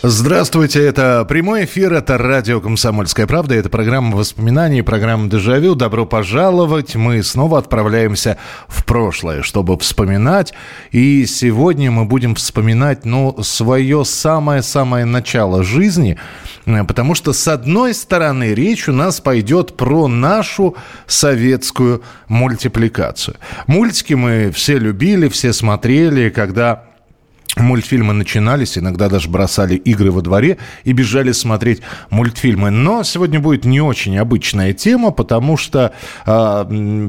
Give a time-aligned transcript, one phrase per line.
[0.00, 5.74] Здравствуйте, это прямой эфир, это радио «Комсомольская правда», это программа воспоминаний, программа «Дежавю».
[5.74, 8.38] Добро пожаловать, мы снова отправляемся
[8.68, 10.54] в прошлое, чтобы вспоминать.
[10.92, 16.16] И сегодня мы будем вспоминать, ну, свое самое-самое начало жизни,
[16.64, 20.76] потому что, с одной стороны, речь у нас пойдет про нашу
[21.08, 23.34] советскую мультипликацию.
[23.66, 26.84] Мультики мы все любили, все смотрели, когда
[27.58, 31.80] Мультфильмы начинались, иногда даже бросали игры во дворе и бежали смотреть
[32.10, 32.70] мультфильмы.
[32.70, 35.92] Но сегодня будет не очень обычная тема, потому что
[36.24, 36.30] э,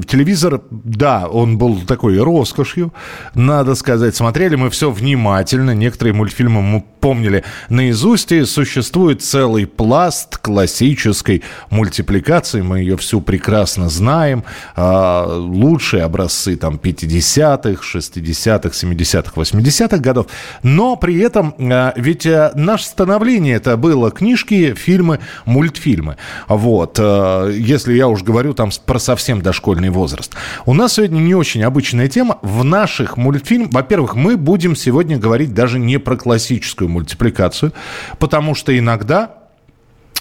[0.06, 2.92] телевизор, да, он был такой роскошью,
[3.34, 4.16] надо сказать.
[4.16, 5.74] Смотрели мы все внимательно.
[5.74, 8.32] Некоторые мультфильмы мы помнили наизусть.
[8.32, 12.62] И существует целый пласт классической мультипликации.
[12.62, 14.44] Мы ее всю прекрасно знаем.
[14.76, 20.26] Э, лучшие образцы там 50-х, 60-х, 70-х, 80-х годов.
[20.62, 26.16] Но при этом э, ведь э, наше становление это было книжки, фильмы, мультфильмы.
[26.48, 26.98] Вот.
[26.98, 30.34] Э, если я уж говорю там про совсем дошкольный возраст.
[30.66, 32.38] У нас сегодня не очень обычная тема.
[32.42, 37.72] В наших мультфильмах, во-первых, мы будем сегодня говорить даже не про классическую мультипликацию,
[38.18, 39.39] потому что иногда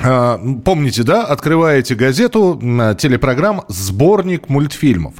[0.01, 2.57] Помните, да, открываете газету,
[2.97, 5.15] телепрограмм «Сборник мультфильмов».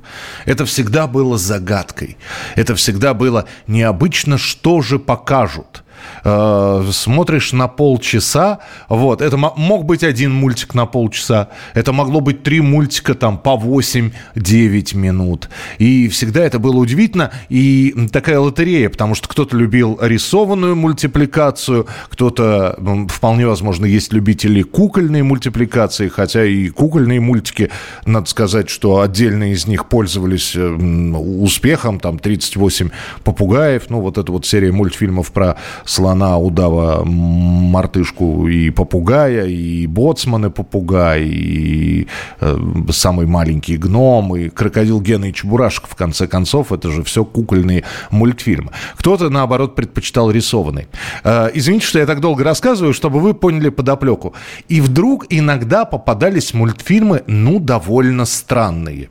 [0.46, 2.18] Это всегда было загадкой.
[2.56, 5.84] Это всегда было необычно, что же покажут–
[6.23, 12.61] смотришь на полчаса, вот, это мог быть один мультик на полчаса, это могло быть три
[12.61, 15.50] мультика там по 8-9 минут.
[15.77, 22.77] И всегда это было удивительно, и такая лотерея, потому что кто-то любил рисованную мультипликацию, кто-то,
[23.09, 27.70] вполне возможно, есть любители кукольной мультипликации, хотя и кукольные мультики,
[28.05, 32.89] надо сказать, что отдельно из них пользовались э, успехом, там 38
[33.23, 35.58] попугаев, ну вот эта вот серия мультфильмов про
[35.89, 42.08] слона, удава, мартышку и попугая, и боцманы попугай, и
[42.39, 42.58] э,
[42.92, 47.83] самый маленький гном, и крокодил Гена и Чебурашка, в конце концов, это же все кукольные
[48.11, 48.72] мультфильмы.
[48.98, 50.88] Кто-то, наоборот, предпочитал рисованный.
[51.23, 54.33] Э, извините, что я так долго рассказываю, чтобы вы поняли подоплеку.
[54.67, 59.10] И вдруг иногда попадались мультфильмы, ну, довольно странные.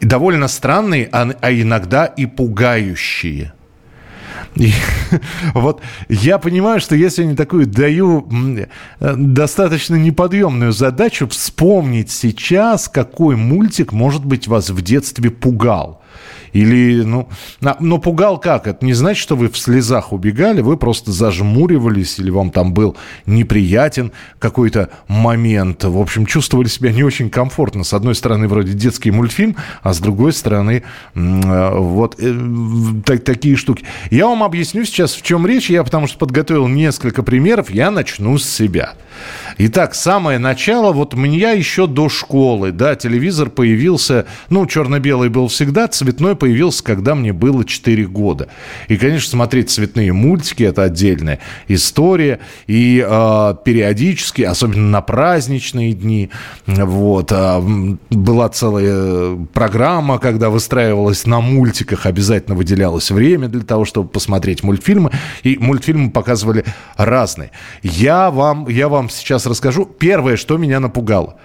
[0.00, 3.52] Довольно странные, а, а иногда и пугающие–
[4.56, 4.72] и,
[5.54, 8.28] вот я понимаю, что я сегодня такую даю
[9.00, 15.99] достаточно неподъемную задачу вспомнить сейчас, какой мультик, может быть, вас в детстве пугал.
[16.52, 17.28] Или, ну,
[17.60, 18.66] но пугал как?
[18.66, 22.96] Это не значит, что вы в слезах убегали, вы просто зажмуривались, или вам там был
[23.26, 25.84] неприятен какой-то момент.
[25.84, 27.84] В общем, чувствовали себя не очень комфортно.
[27.84, 30.82] С одной стороны, вроде детский мультфильм, а с другой стороны,
[31.14, 32.34] э, вот э,
[33.04, 33.84] так, такие штуки.
[34.10, 35.70] Я вам объясню сейчас, в чем речь.
[35.70, 37.70] Я потому что подготовил несколько примеров.
[37.70, 38.94] Я начну с себя.
[39.62, 45.86] Итак, самое начало, вот меня еще до школы, да, телевизор появился, ну, черно-белый был всегда,
[45.86, 48.48] цветной появился, когда мне было 4 года.
[48.88, 52.40] И, конечно, смотреть цветные мультики– это отдельная история.
[52.68, 56.30] И э, периодически, особенно на праздничные дни,
[56.66, 64.08] вот, э, была целая программа, когда выстраивалась на мультиках, обязательно выделялось время для того, чтобы
[64.08, 65.10] посмотреть мультфильмы.
[65.42, 66.64] И мультфильмы показывали
[66.96, 67.50] разные.
[67.82, 69.84] Я вам, я вам сейчас расскажу.
[69.84, 71.36] Первое, что меня напугало.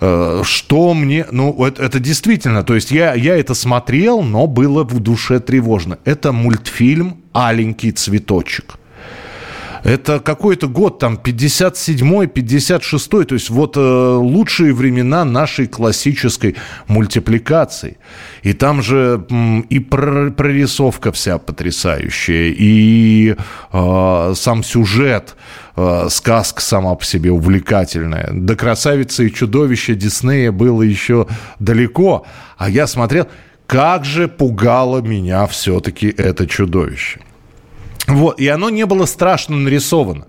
[0.00, 1.26] Э, что мне...
[1.30, 2.62] Ну, это, это действительно...
[2.62, 5.98] То есть я, я это смотрел, но было в душе тревожно.
[6.04, 8.78] Это мультфильм «Аленький цветочек».
[9.86, 16.56] Это какой-то год, там, 57-й, 56-й, то есть вот э, лучшие времена нашей классической
[16.88, 17.98] мультипликации.
[18.42, 19.24] И там же
[19.70, 23.36] и прорисовка вся потрясающая, и
[23.72, 25.36] э, сам сюжет,
[25.76, 28.30] э, сказка сама по себе увлекательная.
[28.32, 31.26] До «Красавицы и чудовища» Диснея было еще
[31.58, 33.26] далеко, а я смотрел,
[33.66, 37.20] как же пугало меня все-таки это чудовище.
[38.06, 40.26] Вот, и оно не было страшно нарисовано.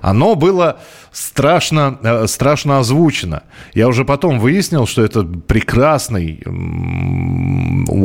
[0.00, 0.78] Оно было
[1.12, 3.42] страшно, э, страшно озвучено.
[3.74, 6.42] Я уже потом выяснил, что это прекрасный,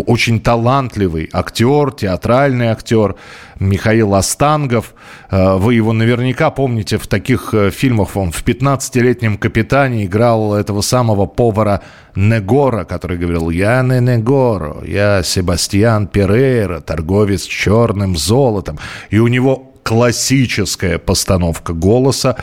[0.08, 3.16] очень талантливый актер, театральный актер
[3.60, 4.94] Михаил Остангов.
[5.30, 8.16] Э, вы его наверняка помните в таких э, фильмах.
[8.16, 11.82] Он в «15-летнем капитане» играл этого самого повара
[12.16, 18.78] Негора, который говорил «Я не Негоро, я Себастьян Перейра, торговец черным золотом».
[19.10, 22.38] И у него классическая постановка голоса.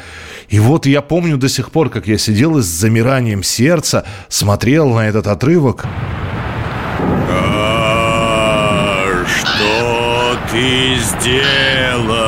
[0.49, 4.91] И вот я помню до сих пор, как я сидел и с замиранием сердца смотрел
[4.91, 5.87] на этот отрывок.
[7.31, 12.21] А, что ты сделал?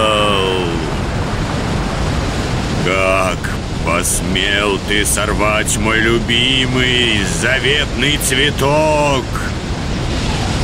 [2.84, 3.38] Как
[3.84, 9.24] посмел ты сорвать мой любимый заветный цветок?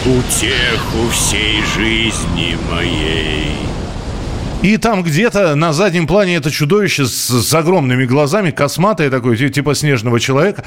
[0.05, 3.78] Утеху всей жизни моей.
[4.63, 9.75] И там где-то на заднем плане это чудовище с, с огромными глазами, косматое такое, типа
[9.75, 10.65] снежного человека.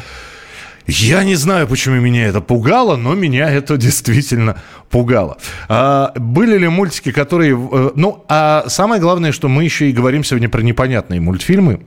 [0.88, 4.57] Я не знаю, почему меня это пугало, но меня это действительно
[4.89, 5.38] пугало.
[5.67, 7.53] А, были ли мультики, которые...
[7.71, 11.81] Э, ну, а самое главное, что мы еще и говорим сегодня про непонятные мультфильмы.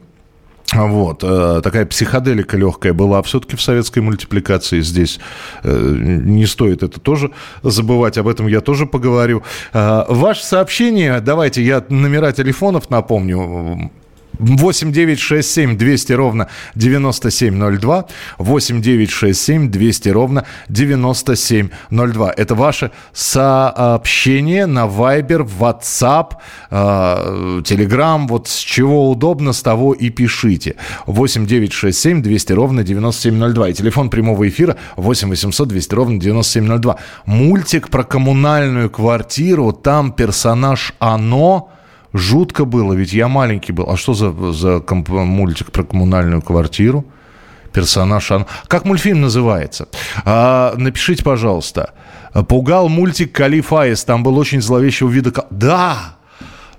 [0.75, 5.19] Вот, э, такая психоделика легкая была все-таки в советской мультипликации здесь.
[5.63, 7.31] Э, не стоит это тоже
[7.63, 9.43] забывать, об этом я тоже поговорю.
[9.73, 13.91] Э, ваше сообщение, давайте я номера телефонов напомню.
[14.39, 18.05] 8 9 6 7 200 ровно 9702.
[18.37, 22.33] 8 9 6 7 200 ровно 9702.
[22.37, 26.33] Это ваше сообщение на Viber, WhatsApp,
[26.71, 28.27] э, Telegram.
[28.27, 30.75] Вот с чего удобно, с того и пишите.
[31.05, 33.69] 8 9 6 7 200 ровно 9702.
[33.69, 36.97] И телефон прямого эфира 8 800 200 ровно 9702.
[37.25, 39.71] Мультик про коммунальную квартиру.
[39.71, 41.69] Там персонаж Оно
[42.15, 43.89] Жутко было, ведь я маленький был.
[43.89, 47.05] А что за, за комп- мультик про коммунальную квартиру?
[47.73, 48.31] Персонаж...
[48.67, 49.89] Как мультфильм называется?
[50.23, 51.93] А, напишите, пожалуйста.
[52.47, 54.05] Пугал мультик Калиф Аис.
[54.05, 55.33] Там был очень зловещего вида...
[55.51, 56.15] Да!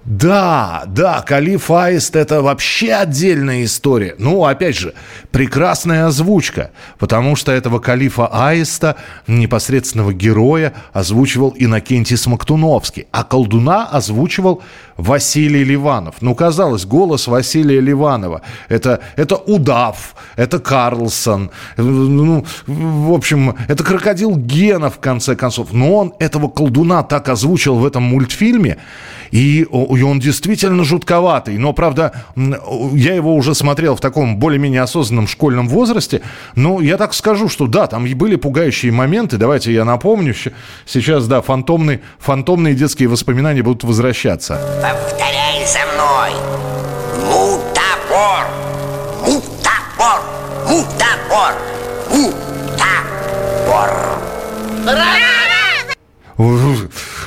[0.07, 4.15] Да, да, Калиф Аист– это вообще отдельная история.
[4.19, 4.95] Ну, опять же,
[5.33, 6.71] прекрасная озвучка,
[7.01, 8.95] потому что этого Калифа Аиста,
[9.27, 14.63] непосредственного героя, озвучивал Иннокентий Смоктуновский, а колдуна озвучивал
[14.97, 16.17] Василий Ливанов.
[16.21, 24.37] Ну, казалось, голос Василия Ливанова– это, это удав, это Карлсон, ну, в общем, это крокодил
[24.37, 25.73] Гена, в конце концов.
[25.73, 28.79] Но он этого колдуна так озвучил в этом мультфильме,
[29.31, 31.59] и, и он действительно жутковатый.
[31.59, 36.23] Но, правда, я его уже смотрел в таком более-менее осознанном школьном возрасте.
[36.55, 39.37] Но я так скажу, что да, там были пугающие моменты.
[39.37, 40.35] Давайте я напомню.
[40.87, 44.61] Сейчас, да, фантомные, фантомные детские воспоминания будут возвращаться.
[44.83, 46.31] Повторяй за мной.
[47.25, 48.47] Мутабор.
[49.25, 50.21] Мутабор.
[50.69, 51.55] Мутабор.
[52.11, 52.57] Мутабор.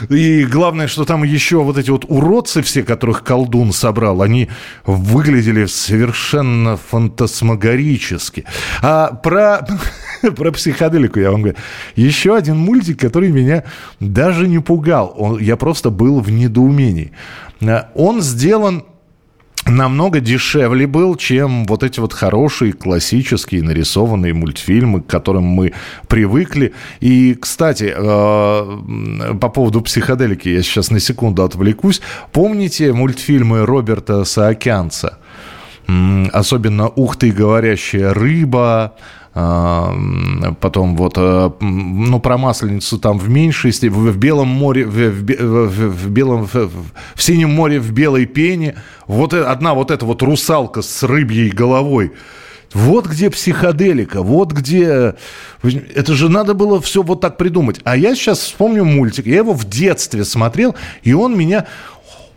[0.09, 4.49] И главное, что там еще вот эти вот уродцы все, которых колдун собрал, они
[4.85, 8.45] выглядели совершенно фантасмагорически.
[8.81, 9.65] А про,
[10.35, 11.57] про психоделику я вам говорю.
[11.95, 13.63] Еще один мультик, который меня
[13.99, 15.13] даже не пугал.
[15.17, 17.11] Он, я просто был в недоумении.
[17.95, 18.83] Он сделан
[19.69, 25.73] намного дешевле был, чем вот эти вот хорошие классические нарисованные мультфильмы, к которым мы
[26.07, 26.73] привыкли.
[26.99, 32.01] И, кстати, э, по поводу психоделики я сейчас на секунду отвлекусь.
[32.31, 35.19] Помните мультфильмы Роберта Саакянца?
[36.33, 38.93] Особенно «Ух ты, говорящая рыба»,
[40.59, 45.89] потом вот, э, ну, про Масленицу там в меньшей степени, в, Белом море, в, в,
[45.89, 46.69] в, Белом, в,
[47.15, 48.75] в Синем море в белой пене,
[49.07, 52.11] вот э, одна вот эта вот русалка с рыбьей головой,
[52.73, 55.15] вот где психоделика, вот где...
[55.63, 57.79] Это же надо было все вот так придумать.
[57.83, 59.25] А я сейчас вспомню мультик.
[59.25, 61.65] Я его в детстве смотрел, и он меня...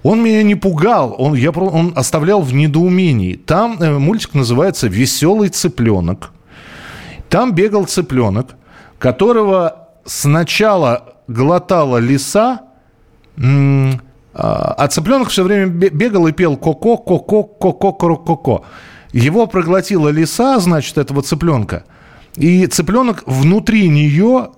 [0.03, 3.37] Он меня не пугал, он, я, он оставлял в недоумении.
[3.37, 6.33] Там э, мультик называется «Веселый цыпленок».
[7.33, 8.57] Там бегал цыпленок,
[8.99, 12.61] которого сначала глотала лиса,
[13.39, 13.95] а,
[14.35, 18.65] а цыпленок все время бегал и пел ко-ко, ко-ко, ко-ко, ко-ко.
[19.15, 21.85] Его проглотила лиса, значит, этого цыпленка.
[22.37, 24.51] И цыпленок внутри нее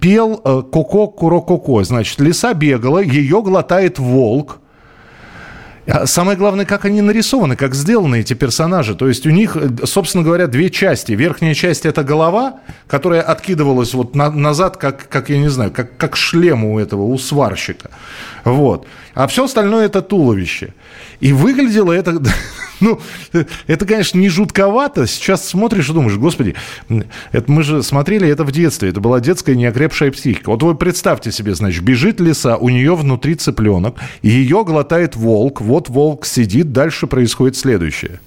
[0.00, 1.82] пел э, ко-ко, куро-ко-ко.
[1.82, 4.60] Значит, лиса бегала, ее глотает волк.
[5.86, 8.94] А самое главное, как они нарисованы, как сделаны эти персонажи.
[8.94, 11.12] То есть у них, собственно говоря, две части.
[11.12, 15.96] Верхняя часть это голова, которая откидывалась вот на, назад, как, как я не знаю, как,
[15.96, 17.90] как шлем у этого, у сварщика.
[18.44, 18.86] Вот.
[19.20, 20.72] А все остальное это туловище.
[21.20, 22.22] И выглядело это
[22.80, 22.98] Ну,
[23.66, 25.06] это, конечно, не жутковато.
[25.06, 26.54] Сейчас смотришь и думаешь, господи,
[27.30, 28.88] это мы же смотрели это в детстве.
[28.88, 30.48] Это была детская неокрепшая психика.
[30.48, 35.60] Вот вы представьте себе, значит, бежит лиса, у нее внутри цыпленок, и ее глотает волк.
[35.60, 38.20] Вот волк сидит, дальше происходит следующее.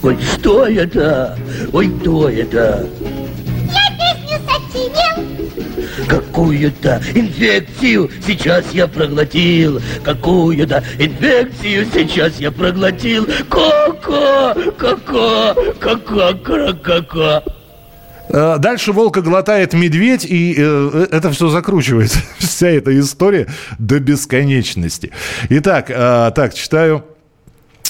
[0.00, 1.38] Ой, что это?
[1.74, 2.88] Ой, кто это?
[6.08, 9.80] Какую-то инфекцию сейчас я проглотил.
[10.04, 13.26] Какую-то инфекцию сейчас я проглотил.
[13.48, 17.42] Ко-ко, ко-ко, ко-ко, ко-ко.
[18.30, 22.20] Э, Дальше волка глотает медведь, и э, это все закручивается.
[22.38, 23.46] Вся эта история
[23.78, 25.12] до бесконечности.
[25.48, 27.17] Итак, э, так, читаю а,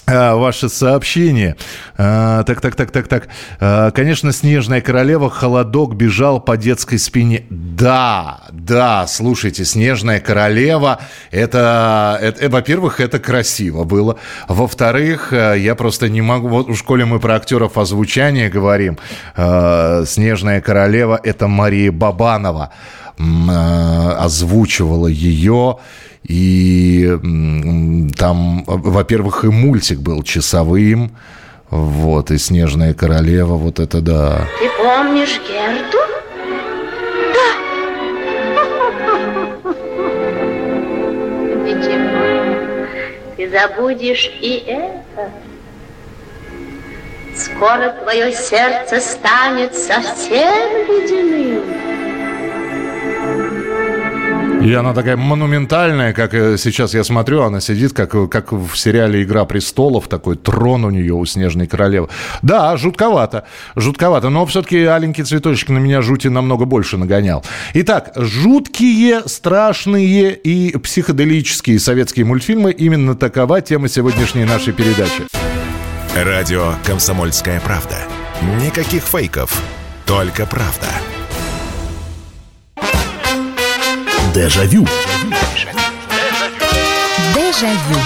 [0.08, 1.56] Ваше сообщение.
[1.96, 3.28] А, так, так, так, так, так.
[3.60, 7.44] А, конечно, снежная королева, холодок бежал по детской спине.
[7.50, 11.00] Да, да, слушайте, снежная королева,
[11.30, 14.16] это, это э, во-первых, это красиво было.
[14.48, 18.98] Во-вторых, э, я просто не могу, вот в школе мы про актеров озвучания говорим.
[19.36, 22.72] А, снежная королева, это Мария Бабанова
[23.18, 25.78] а, озвучивала ее.
[26.24, 27.06] И
[28.16, 31.10] там, во-первых, и мультик был часовым.
[31.70, 34.46] Вот, и «Снежная королева», вот это да.
[34.58, 35.98] Ты помнишь Герту?
[37.34, 37.48] Да.
[41.62, 42.86] Ничего.
[43.36, 45.30] Ты забудешь и это.
[47.36, 51.62] Скоро твое сердце станет совсем ледяным.
[54.60, 59.22] И она такая монументальная, как э, сейчас я смотрю, она сидит, как, как в сериале
[59.22, 62.08] «Игра престолов», такой трон у нее, у Снежной Королевы.
[62.42, 63.44] Да, жутковато,
[63.76, 67.44] жутковато, но все-таки аленький цветочек на меня жути намного больше нагонял.
[67.74, 75.28] Итак, жуткие, страшные и психоделические советские мультфильмы, именно такова тема сегодняшней нашей передачи.
[76.16, 77.96] Радио «Комсомольская правда».
[78.60, 79.62] Никаких фейков,
[80.04, 80.88] только правда.
[84.34, 84.84] Дежавю.
[87.34, 87.98] Дежавю.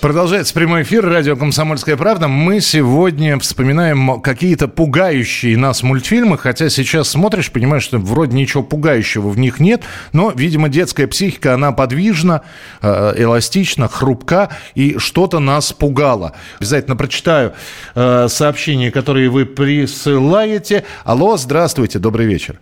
[0.00, 2.28] Продолжается прямой эфир радио «Комсомольская правда».
[2.28, 9.28] Мы сегодня вспоминаем какие-то пугающие нас мультфильмы, хотя сейчас смотришь, понимаешь, что вроде ничего пугающего
[9.28, 12.42] в них нет, но, видимо, детская психика, она подвижна,
[12.80, 16.34] э, эластична, хрупка, и что-то нас пугало.
[16.58, 17.52] Обязательно прочитаю
[17.94, 20.84] э, сообщения, которые вы присылаете.
[21.04, 22.60] Алло, здравствуйте, добрый вечер.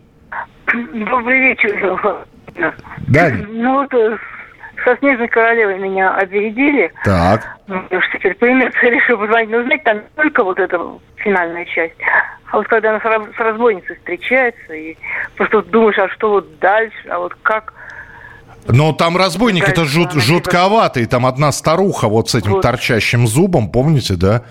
[0.66, 2.26] Добрый вечер.
[3.08, 3.30] Да.
[3.48, 4.16] Ну вот э,
[4.84, 6.92] со Снежной Королевой меня опередили.
[7.04, 7.56] Так.
[7.66, 9.50] Ну, уж теперь пример решил позвонить.
[9.50, 10.80] Но знаете, там только вот эта
[11.16, 11.94] финальная часть.
[12.50, 14.96] А вот когда она с раз- с разбойницей встречается, и
[15.36, 17.74] просто вот думаешь, а что вот дальше, а вот как...
[18.66, 21.06] Но там разбойник, это жут, жутковатый.
[21.06, 22.62] Там одна старуха вот с этим Вот.
[22.62, 24.42] торчащим зубом, помните, да?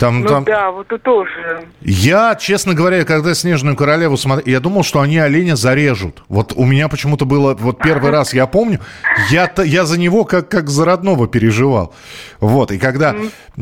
[0.00, 0.44] Там, Ну там...
[0.44, 1.66] да, вот это тоже.
[1.82, 6.22] Я, честно говоря, когда «Снежную королеву» смотрел, я думал, что они оленя зарежут.
[6.30, 8.80] Вот у меня почему-то было, вот первый раз я помню,
[9.28, 11.92] я, я за него как, как за родного переживал.
[12.40, 13.14] Вот, и когда,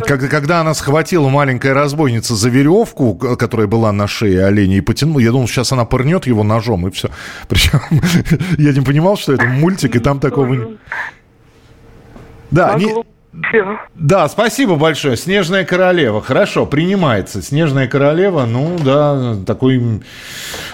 [0.06, 5.18] когда, когда она схватила маленькая разбойница за веревку, которая была на шее оленя, и потянула,
[5.18, 7.10] я думал, сейчас она пырнет его ножом, и все.
[7.48, 7.80] Причем
[8.58, 10.78] я не понимал, что это мультик, и там такого...
[12.52, 13.04] Да, Могло
[13.48, 13.78] всё.
[13.94, 15.16] да, спасибо большое.
[15.16, 16.20] Снежная королева.
[16.22, 17.42] Хорошо, принимается.
[17.42, 20.02] Снежная королева, ну да, такой,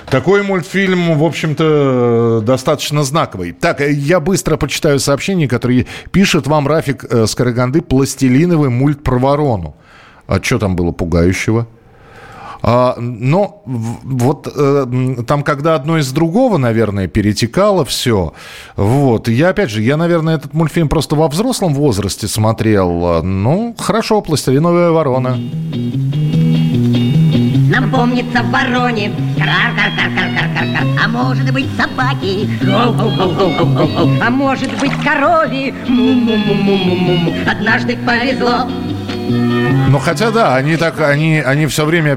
[0.06, 3.52] такой мультфильм, в общем-то, достаточно знаковый.
[3.52, 9.18] Так, я быстро почитаю сообщение, которое пишет вам Рафик э, с Караганды пластилиновый мульт про
[9.18, 9.76] ворону.
[10.26, 11.66] А что там было пугающего?
[12.66, 14.86] А, но вот э,
[15.26, 18.32] там, когда одно из другого, наверное, перетекало все,
[18.76, 23.04] вот, я, опять же, я, наверное, этот мультфильм просто во взрослом возрасте смотрел.
[23.04, 25.36] А, Ну, хорошо, «Пластилиновая ворона».
[27.68, 32.48] Нам помнится в вороне Кар-кар-кар-кар-кар-кар-кар А может быть собаки.
[34.22, 38.68] А может быть корове Му-му-му-му-му-му Однажды повезло
[39.94, 42.16] Ну, хотя да, они так, они, они все время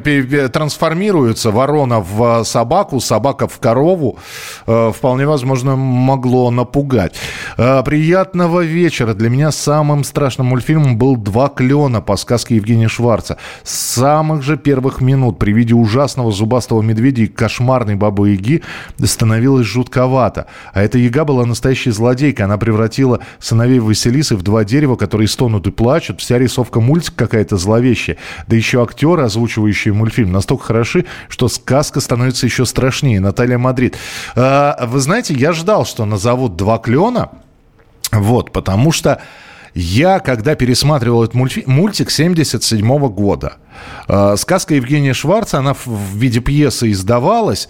[0.49, 1.51] трансформируются.
[1.51, 4.17] Ворона в э, собаку, собака в корову.
[4.65, 7.13] Э, вполне возможно, могло напугать.
[7.55, 9.13] Э, приятного вечера.
[9.13, 13.37] Для меня самым страшным мультфильмом был «Два клена» по сказке Евгения Шварца.
[13.61, 18.63] С самых же первых минут при виде ужасного зубастого медведя и кошмарной бабы Яги
[19.03, 20.47] становилось жутковато.
[20.73, 22.45] А эта Яга была настоящей злодейкой.
[22.45, 26.21] Она превратила сыновей Василисы в два дерева, которые стонут и плачут.
[26.21, 28.17] Вся рисовка мультика какая-то зловещая.
[28.47, 33.19] Да еще актеры, озвучивающие мультфильм, настолько хороши, что сказка становится еще страшнее.
[33.19, 33.95] Наталья Мадрид.
[34.35, 37.29] А, Вы знаете, я ждал, что назовут «Два клена».
[38.11, 39.21] Вот, потому что
[39.75, 43.57] я, когда пересматривал этот мультфи- мультик 77 года,
[44.07, 47.69] э, сказка Евгения Шварца, она в виде пьесы издавалась,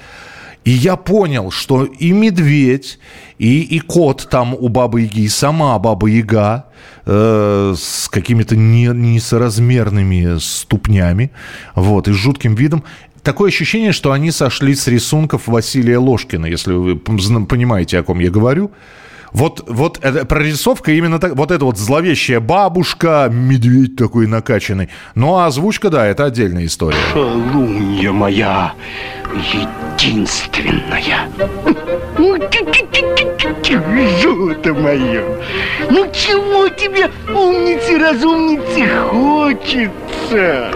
[0.67, 2.99] и я понял, что и медведь,
[3.37, 6.65] и, и кот там у Бабы Яги, и сама Баба Яга
[7.05, 11.31] э, с какими-то не, несоразмерными ступнями,
[11.73, 12.83] вот, и с жутким видом,
[13.23, 18.29] такое ощущение, что они сошли с рисунков Василия Ложкина, если вы понимаете, о ком я
[18.29, 18.71] говорю.
[19.31, 24.89] Вот, вот эта прорисовка именно так, вот эта вот зловещая бабушка, медведь такой накачанный.
[25.15, 26.97] Ну, а озвучка, да, это отдельная история.
[27.13, 28.73] Шалунья моя,
[29.53, 31.27] единственная.
[34.21, 35.23] Золото мое.
[35.89, 40.71] Ну чего тебе, умницы, разумницы, хочется?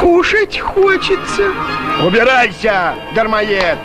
[0.00, 1.52] Кушать хочется.
[2.04, 3.78] Убирайся, дармоед!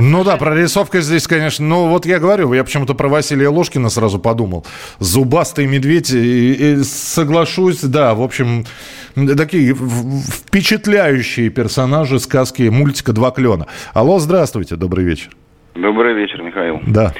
[0.00, 1.66] Ну да, прорисовка здесь, конечно.
[1.66, 4.64] Ну вот я говорю, я почему-то про Василия Ложкина сразу подумал.
[4.98, 8.64] Зубастый медведь, и, и соглашусь, да, в общем,
[9.14, 13.66] такие впечатляющие персонажи сказки мультика «Два клена».
[13.92, 15.30] Алло, здравствуйте, добрый вечер.
[15.74, 16.80] Добрый вечер, Михаил.
[16.86, 17.14] Да.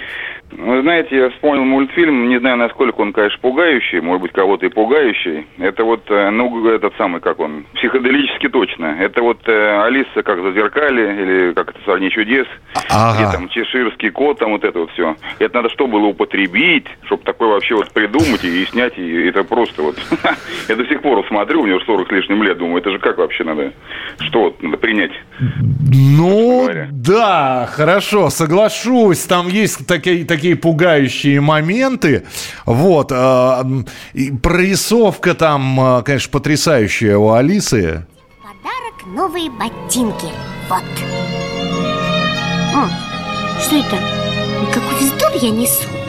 [0.53, 4.69] Вы знаете, я вспомнил мультфильм, не знаю, насколько он, конечно, пугающий, может быть, кого-то и
[4.69, 5.47] пугающий.
[5.59, 8.97] Это вот, э, ну, этот самый, как он, психоделически точно.
[9.01, 12.47] Это вот э, Алиса как зазеркали, или как это, «Сорни чудес»,
[12.91, 13.15] ага.
[13.15, 15.17] где там чеширский кот, там вот это вот все.
[15.39, 19.83] Это надо что было употребить, чтобы такое вообще вот придумать и, снять, и это просто
[19.83, 19.97] вот...
[20.69, 23.19] Я до сих пор смотрю, у него 40 с лишним лет, думаю, это же как
[23.19, 23.73] вообще надо,
[24.21, 25.13] что вот надо принять?
[25.93, 32.25] Ну, да, хорошо, соглашусь, там есть такие, такие пугающие моменты.
[32.65, 33.13] Вот.
[33.13, 33.63] Э,
[34.43, 38.07] прорисовка там, э, конечно, потрясающая у Алисы.
[38.41, 40.29] Подарок новые ботинки.
[40.71, 40.83] Вот.
[42.75, 42.89] О,
[43.61, 43.99] что это?
[44.73, 46.00] Какой вздор я несу?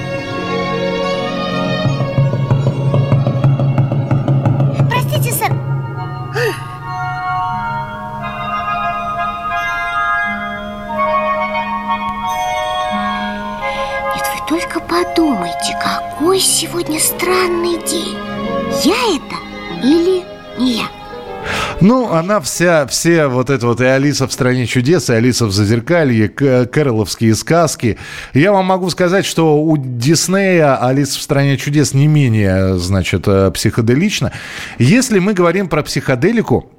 [14.92, 18.18] Подумайте, какой сегодня странный день.
[18.84, 19.36] Я это
[19.82, 20.24] или
[20.60, 20.90] не я?
[21.80, 25.52] Ну, она вся, все вот это вот и Алиса в «Стране чудес», и Алиса в
[25.52, 27.98] «Зазеркалье», кэроловские сказки.
[28.34, 33.50] Я вам могу сказать, что у Диснея Алиса в «Стране чудес» не менее, значит, э,
[33.52, 34.34] психоделична.
[34.78, 36.70] Если мы говорим про психоделику,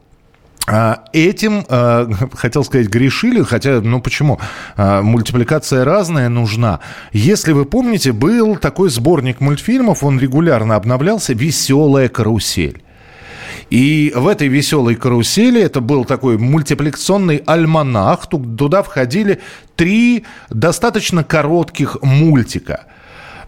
[1.13, 4.41] этим, а, хотел сказать, грешили, хотя, ну почему?
[4.77, 6.81] А, мультипликация разная нужна.
[7.13, 12.83] Если вы помните, был такой сборник мультфильмов, он регулярно обновлялся «Веселая карусель».
[13.71, 18.27] И в этой веселой карусели это был такой мультипликационный альманах.
[18.27, 19.41] Туда входили
[19.77, 22.85] три достаточно коротких мультика–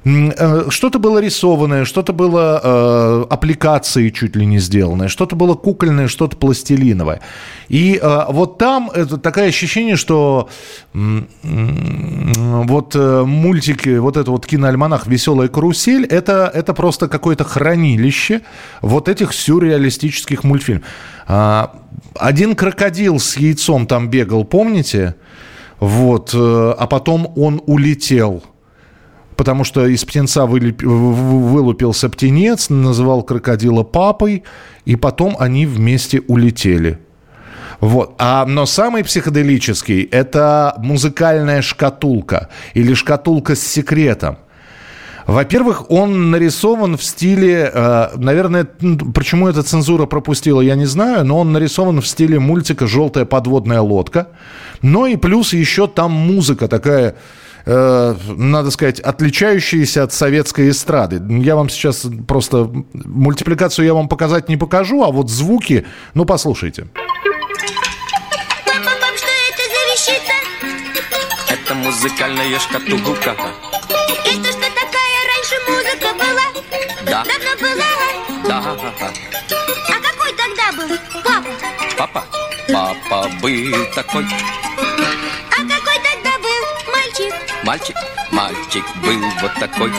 [0.04, 6.36] что-то было рисованное, что-то было э, аппликацией чуть ли не сделанное, что-то было кукольное, что-то
[6.36, 7.22] пластилиновое.
[7.68, 10.50] И э, вот там это такое ощущение, что
[10.92, 18.42] э, вот э, мультики, вот это вот киноальманах «Веселая карусель» это, это просто какое-то хранилище
[18.82, 20.84] вот этих сюрреалистических мультфильмов.
[21.28, 21.68] Э,
[22.14, 25.14] один крокодил с яйцом там бегал, помните?
[25.80, 28.42] Вот, э, а потом он улетел–
[29.36, 34.44] потому что из птенца вылупился птенец, называл крокодила папой,
[34.84, 36.98] и потом они вместе улетели.
[37.80, 38.14] Вот.
[38.18, 44.38] А, но самый психоделический– это музыкальная шкатулка или шкатулка с секретом.
[45.26, 48.68] Во-первых, он нарисован в стиле, э, наверное,
[49.14, 53.80] почему эта цензура пропустила, я не знаю, но он нарисован в стиле мультика «Желтая подводная
[53.80, 54.28] лодка».
[54.82, 57.16] Но и плюс еще там музыка такая
[57.66, 61.22] э, надо сказать, отличающиеся от советской эстрады.
[61.42, 66.86] Я вам сейчас просто мультипликацию я вам показать не покажу, а вот звуки, ну послушайте.
[71.48, 73.30] Это музыкальная шкатулка.
[73.30, 76.46] Это что такая раньше музыка была?
[77.06, 77.24] Да.
[77.24, 77.84] Давно была?
[78.48, 78.58] Да.
[79.88, 81.50] А какой тогда был папа?
[81.96, 82.24] Папа?
[82.68, 84.26] Папа был такой.
[87.64, 87.96] Мальчик,
[88.30, 89.90] мальчик был вот такой.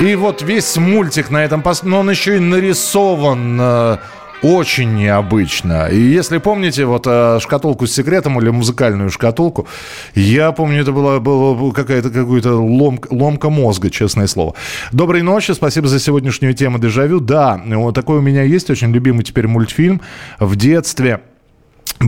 [0.00, 3.96] И вот весь мультик на этом, но он еще и нарисован э,
[4.42, 5.88] очень необычно.
[5.88, 9.66] И если помните вот э, шкатулку с секретом или музыкальную шкатулку,
[10.14, 14.54] я помню, это была, была какая-то какая-то лом, ломка мозга, честное слово.
[14.92, 17.18] Доброй ночи, спасибо за сегодняшнюю тему «Дежавю».
[17.18, 20.00] Да, вот такой у меня есть очень любимый теперь мультфильм
[20.38, 21.20] в детстве–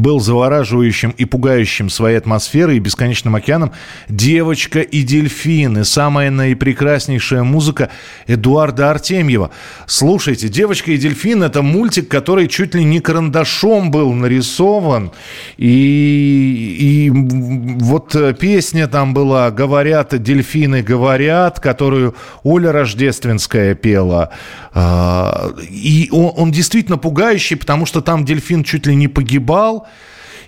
[0.00, 3.72] был завораживающим и пугающим своей атмосферой и бесконечным океаном
[4.09, 5.85] «Девочка и дельфины».
[5.85, 7.90] Самая наипрекраснейшая музыка
[8.26, 9.50] Эдуарда Артемьева.
[9.87, 15.12] Слушайте, «Девочка и дельфин»— это мультик, который чуть ли не карандашом был нарисован.
[15.56, 24.30] И, и вот песня там была «Говорят, дельфины говорят», которую Оля Рождественская пела.
[24.72, 29.86] А, и он, он действительно пугающий, потому что там дельфин чуть ли не погибал.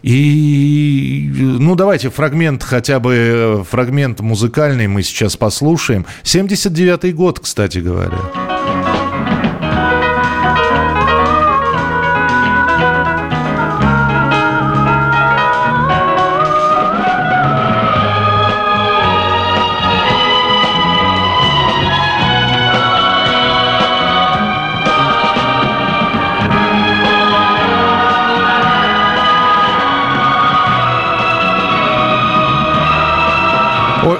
[0.02, 6.06] И, ну, давайте фрагмент, хотя бы фрагмент музыкальный мы сейчас послушаем.
[6.22, 8.57] 79-й год, кстати говоря.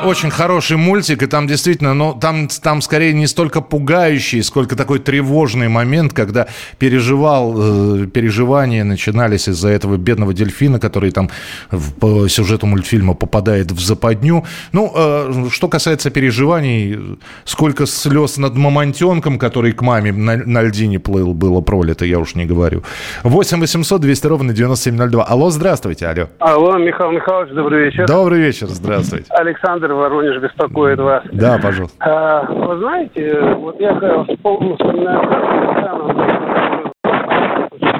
[0.08, 4.98] Очень хороший мультик, и там действительно, ну, там, там скорее не столько пугающий, сколько такой
[4.98, 6.46] тревожный момент, когда
[6.78, 11.28] переживал, э, переживания начинались из-за этого бедного дельфина, который там
[11.70, 14.44] в, по сюжету мультфильма попадает в западню.
[14.72, 20.98] Ну, э, что касается переживаний, сколько слез над мамонтенком, который к маме на, на льдине
[20.98, 22.82] плыл, было пролито, я уж не говорю.
[23.24, 25.24] 8 800 200 ровно 9702.
[25.24, 26.28] Алло, здравствуйте, алло.
[26.38, 28.06] Алло, Михаил Михайлович, добрый вечер.
[28.06, 29.26] Добрый вечер, здравствуйте.
[29.30, 31.22] Александр Воронеж беспокоит вас.
[31.32, 31.96] Да, пожалуйста.
[32.00, 36.28] А, вы знаете, вот я вспомнил, вспоминаю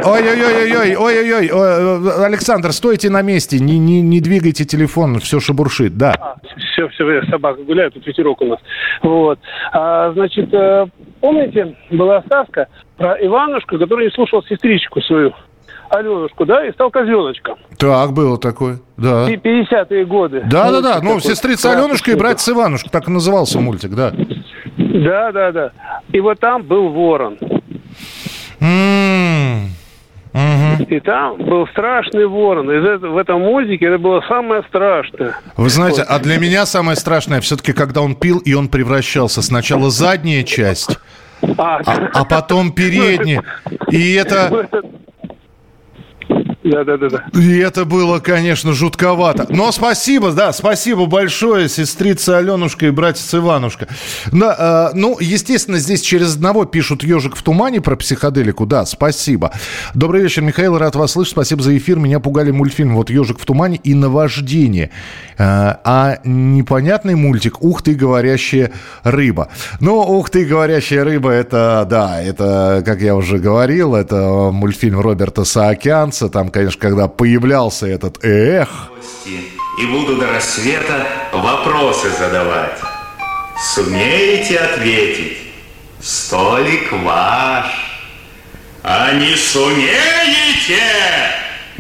[0.05, 6.15] ой-ой-ой, э, Александр, стойте на месте, не, не, не двигайте телефон, все шебуршит, да.
[6.19, 6.37] А,
[6.73, 8.61] все, все, собака гуляет, тут ветерок у нас.
[9.03, 9.39] Вот.
[9.73, 10.87] А, значит, э,
[11.21, 15.35] помните, была сказка про Иванушку, который не слушал сестричку свою.
[15.91, 17.57] Аленушку, да, и стал козленочком.
[17.79, 19.29] Так, было такое, да.
[19.29, 20.45] 50-е годы.
[20.51, 24.13] Да, да, да, ну, сестрица Аленушка и братец Иванушка, так и назывался мультик, да.
[24.77, 25.73] Да, да, да.
[26.13, 27.39] И вот там был ворон.
[30.89, 32.71] И там был страшный ворон.
[32.71, 35.35] И в этом мультике это было самое страшное.
[35.57, 39.43] Вы знаете, а для меня самое страшное все-таки, когда он пил, и он превращался.
[39.43, 40.99] Сначала задняя часть,
[41.43, 43.43] а, а, а потом передняя.
[43.91, 44.69] И это...
[46.71, 47.41] Да, да, да, да.
[47.41, 49.47] И это было, конечно, жутковато.
[49.49, 53.89] Но спасибо, да, спасибо большое, сестрица Аленушка и братец Иванушка.
[54.33, 58.67] Да, э, ну, естественно, здесь через одного пишут «Ежик в тумане» про психоделику.
[58.67, 59.53] Да, спасибо.
[59.95, 61.33] Добрый вечер, Михаил, рад вас слышать.
[61.33, 61.99] Спасибо за эфир.
[61.99, 64.91] Меня пугали мультфильм вот «Ежик в тумане» и «Наваждение».
[65.39, 68.73] Э, а непонятный мультик «Ух ты, говорящая
[69.05, 69.49] рыба».
[69.81, 75.45] Ну, «Ух ты, говорящая рыба» это, да, это, как я уже говорил, это мультфильм Роберта
[75.45, 76.29] Саакянца.
[76.29, 78.69] Там, конечно, когда появлялся этот эх.
[79.27, 82.81] И буду до рассвета вопросы задавать.
[83.75, 85.39] Сумеете ответить?
[86.01, 87.67] Столик ваш.
[88.83, 90.83] А не сумеете?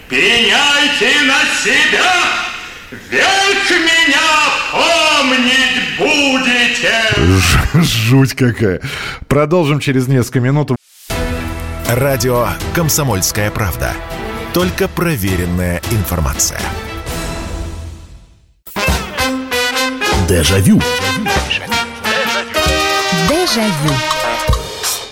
[0.08, 2.12] Пеняйте на себя!
[3.10, 4.30] Век меня
[4.72, 7.82] помнить будете!
[7.82, 8.80] Жуть какая.
[9.26, 10.70] Продолжим через несколько минут.
[11.88, 13.92] Радио «Комсомольская правда».
[14.54, 16.60] Только проверенная информация.
[20.26, 20.80] Дежавю.
[23.28, 23.94] Дежавю.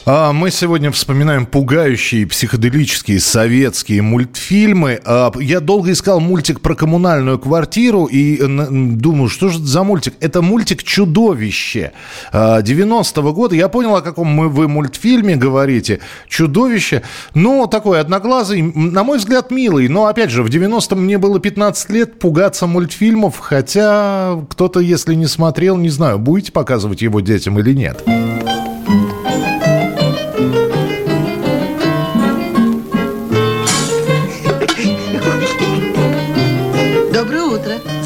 [0.09, 5.01] А мы сегодня вспоминаем пугающие психоделические советские мультфильмы.
[5.05, 10.14] А, я долго искал мультик про коммунальную квартиру и думаю, что же это за мультик?
[10.21, 11.90] Это мультик «Чудовище»
[12.33, 13.57] 90-го а, года.
[13.57, 15.99] Я понял, о каком мы, вы мультфильме говорите.
[16.29, 17.03] «Чудовище».
[17.35, 19.88] Ну, такой одноглазый, на мой взгляд, милый.
[19.88, 23.40] Но, опять же, в 90-м мне было 15 лет пугаться мультфильмов.
[23.40, 28.05] Хотя кто-то, если не смотрел, не знаю, будете показывать его детям или нет.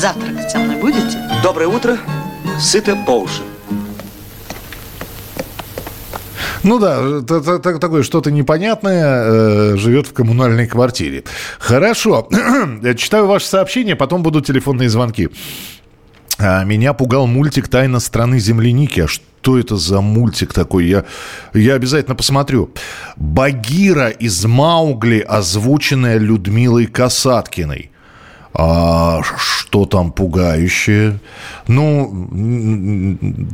[0.00, 1.18] Завтракать со мной будете?
[1.42, 1.98] Доброе утро.
[2.58, 3.42] Сыто по уши.
[6.62, 11.24] Ну да, такое что-то непонятное э, живет в коммунальной квартире.
[11.58, 12.30] Хорошо.
[12.82, 15.28] Я читаю ваши сообщения, потом будут телефонные звонки.
[16.38, 19.00] А, меня пугал мультик «Тайна страны земляники».
[19.00, 20.86] А что это за мультик такой?
[20.86, 21.04] Я,
[21.52, 22.70] я обязательно посмотрю.
[23.16, 27.89] Багира из Маугли, озвученная Людмилой Касаткиной.
[28.52, 31.20] А что там пугающее?
[31.68, 32.28] Ну,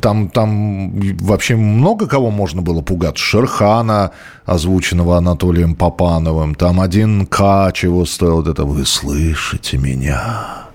[0.01, 3.19] там, там вообще много кого можно было пугать.
[3.19, 4.13] Шерхана,
[4.47, 6.55] озвученного Анатолием Попановым.
[6.55, 8.37] Там один К чего стоил.
[8.37, 10.67] Вот это «Вы слышите меня?»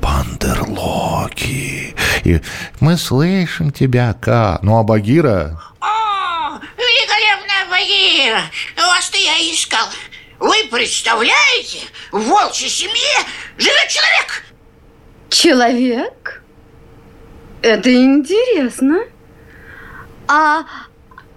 [0.00, 1.94] Бандерлоки.
[2.24, 2.40] И
[2.80, 4.58] мы слышим тебя, К.
[4.62, 5.60] Ну, а Багира...
[5.80, 8.42] О, великолепная Багира!
[8.76, 9.86] Вас-то я искал.
[10.38, 11.80] Вы представляете,
[12.12, 14.44] в волчьей семье живет человек.
[15.30, 16.42] Человек?
[17.60, 19.00] Это интересно.
[20.28, 20.64] А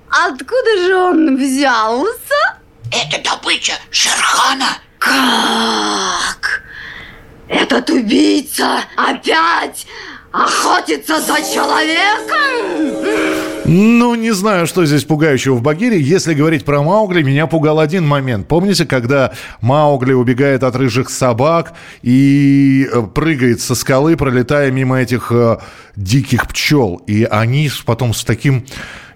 [0.10, 2.60] откуда же он взялся?
[2.92, 4.78] Это добыча Шерхана.
[5.00, 6.62] Как?
[7.48, 9.88] Этот убийца опять
[10.32, 12.42] охотится за человеком?
[13.66, 16.02] Ну, не знаю, что здесь пугающего в Багире.
[16.02, 18.48] Если говорить про Маугли, меня пугал один момент.
[18.48, 25.32] Помните, когда Маугли убегает от рыжих собак и э, прыгает со скалы, пролетая мимо этих
[25.32, 25.60] э,
[25.96, 27.02] диких пчел.
[27.08, 28.66] И они потом с таким...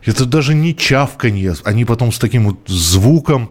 [0.06, 1.56] Это даже не чавканье.
[1.63, 3.49] Они потом с таким вот звуком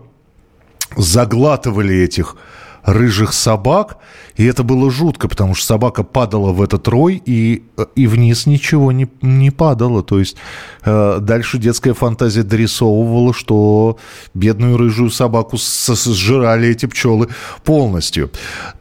[0.97, 2.37] заглатывали этих
[2.85, 3.99] рыжих собак,
[4.37, 8.47] и это было жутко, потому что собака падала в этот рой, и, э, и вниз
[8.47, 10.03] ничего не, не падало.
[10.03, 10.37] То есть
[10.85, 13.99] э, дальше детская фантазия дорисовывала, что
[14.35, 17.29] бедную рыжую собаку сжирали эти пчелы
[17.65, 18.31] полностью.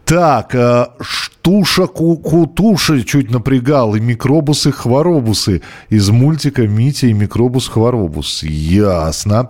[0.05, 7.69] Так, э, Штуша Ку- Кутуша чуть напрягал, и микробусы Хворобусы из мультика «Митя и микробус
[7.69, 8.43] Хворобус».
[8.43, 9.47] Ясно.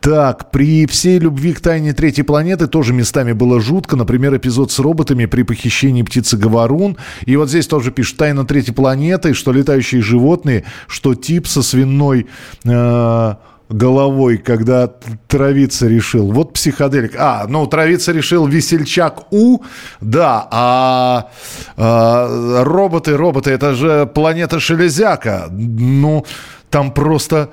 [0.00, 3.96] Так, при всей любви к тайне третьей планеты тоже местами было жутко.
[3.96, 6.96] Например, эпизод с роботами при похищении птицы Говорун.
[7.26, 12.26] И вот здесь тоже пишут «Тайна третьей планеты», что летающие животные, что тип со свиной...
[12.64, 13.34] э,
[13.68, 14.90] головой, когда
[15.26, 16.32] травиться решил.
[16.32, 17.14] Вот психоделик.
[17.18, 19.62] А, ну, травиться решил весельчак У,
[20.00, 21.30] да, а,
[21.76, 25.48] а, роботы, роботы, это же планета Шелезяка.
[25.50, 26.24] Ну,
[26.70, 27.50] там просто...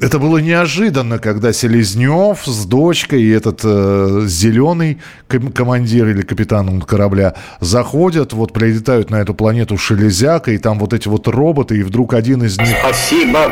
[0.00, 6.80] Это было неожиданно, когда Селезнев с дочкой и этот э, зеленый ком- командир или капитан
[6.80, 11.82] корабля заходят, вот прилетают на эту планету Шелезяка, и там вот эти вот роботы, и
[11.82, 12.68] вдруг один из них...
[12.80, 13.50] Спасибо,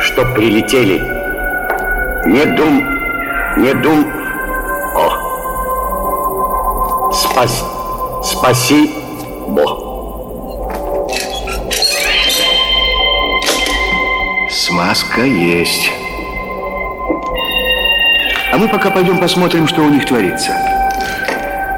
[0.00, 0.98] что прилетели.
[2.26, 2.84] Не дум,
[3.56, 4.06] не дум.
[4.94, 5.10] О.
[7.12, 7.64] Спас,
[8.22, 8.92] спасибо.
[14.50, 15.90] Смазка есть.
[18.52, 20.52] А мы пока пойдем посмотрим, что у них творится.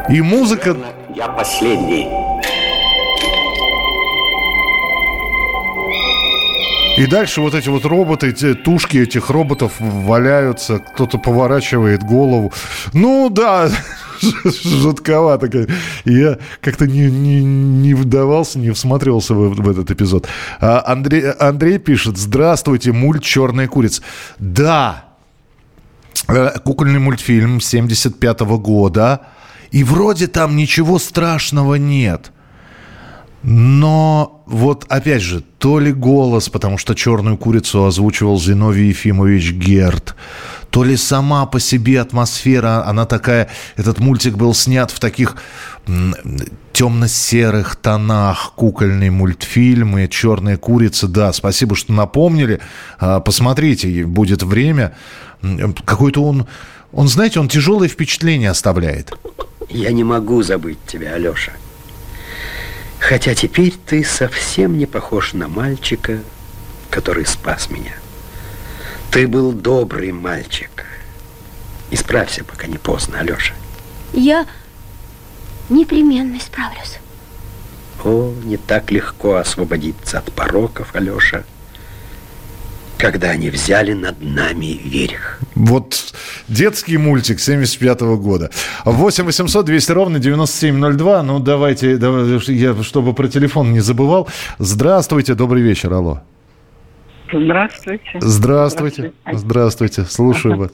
[0.08, 0.76] И музыка...
[1.14, 2.08] Я последний.
[7.00, 12.52] И дальше вот эти вот роботы, те тушки этих роботов валяются, кто-то поворачивает голову.
[12.92, 13.70] Ну да,
[14.64, 15.66] жутковато.
[16.04, 20.28] Я как-то не, не, не вдавался, не всматривался в, в этот эпизод.
[20.60, 24.02] А Андрей, Андрей пишет, здравствуйте, мульт «Черная курица».
[24.38, 25.10] Да,
[26.28, 29.20] Э, кукольный мультфильм 75 года.
[29.70, 32.32] И вроде там ничего страшного нет.
[33.42, 40.14] Но вот опять же, то ли голос, потому что черную курицу озвучивал Зиновий Ефимович Герт,
[40.68, 45.36] то ли сама по себе атмосфера, она такая, этот мультик был снят в таких
[46.72, 52.60] темно-серых тонах, кукольный мультфильм и черная курица, да, спасибо, что напомнили,
[52.98, 54.94] А, посмотрите, будет время,
[55.84, 56.46] какой-то он,
[56.92, 59.12] он, знаете, он тяжелое впечатление оставляет.
[59.70, 61.52] Я не могу забыть тебя, Алеша.
[63.00, 66.20] Хотя теперь ты совсем не похож на мальчика,
[66.90, 67.94] который спас меня.
[69.10, 70.86] Ты был добрый мальчик.
[71.90, 73.54] Исправься, пока не поздно, Алеша.
[74.12, 74.46] Я
[75.70, 76.98] непременно исправлюсь.
[78.04, 81.44] О, не так легко освободиться от пороков, Алеша,
[83.00, 85.40] когда они взяли над нами верх.
[85.54, 86.12] Вот
[86.48, 88.50] детский мультик 75 года.
[88.84, 91.22] 8 800 200 ровно 9702.
[91.22, 94.28] Ну, давайте, давай, я, чтобы про телефон не забывал.
[94.58, 96.20] Здравствуйте, добрый вечер, алло.
[97.32, 98.18] Здравствуйте.
[98.20, 99.12] Здравствуйте.
[99.32, 100.70] Здравствуйте, слушаю вас.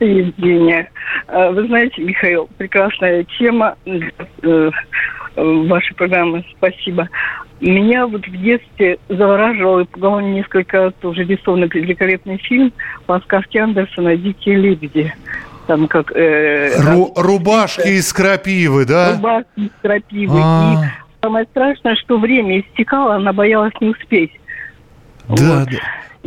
[0.00, 0.90] Евгения.
[1.26, 4.70] А, Вы знаете, Михаил, прекрасная тема э,
[5.68, 6.44] вашей программы.
[6.56, 7.08] Спасибо.
[7.60, 12.72] Меня вот в детстве завораживал и пугал несколько тоже рисованный великолепный фильм
[13.06, 15.12] по сказке Андерсона «Дикие лебеди».
[15.66, 16.12] Там как...
[16.14, 19.14] э, Ру- рубашки из крапивы, да?
[19.16, 20.38] Рубашки из крапивы.
[20.42, 20.84] А.
[20.84, 24.32] И самое страшное, что время истекало, она боялась не успеть.
[25.28, 25.78] Да, да.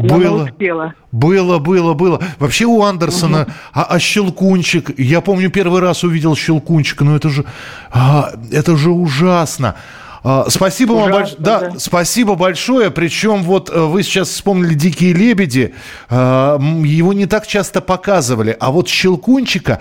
[0.02, 0.44] Было.
[0.44, 0.94] успела.
[1.12, 2.22] Было, было, было.
[2.40, 7.46] Вообще у Андерсона, а, а Щелкунчик, я помню, первый раз увидел Щелкунчика, но это же,
[7.92, 9.76] а, это же ужасно.
[10.24, 11.40] А, спасибо вам Ужасно, большое.
[11.40, 11.80] Да, да.
[11.80, 12.92] спасибо большое.
[12.92, 15.74] Причем вот э, вы сейчас вспомнили «Дикие лебеди».
[16.10, 18.56] А, его не так часто показывали.
[18.60, 19.80] А вот Щелкунчика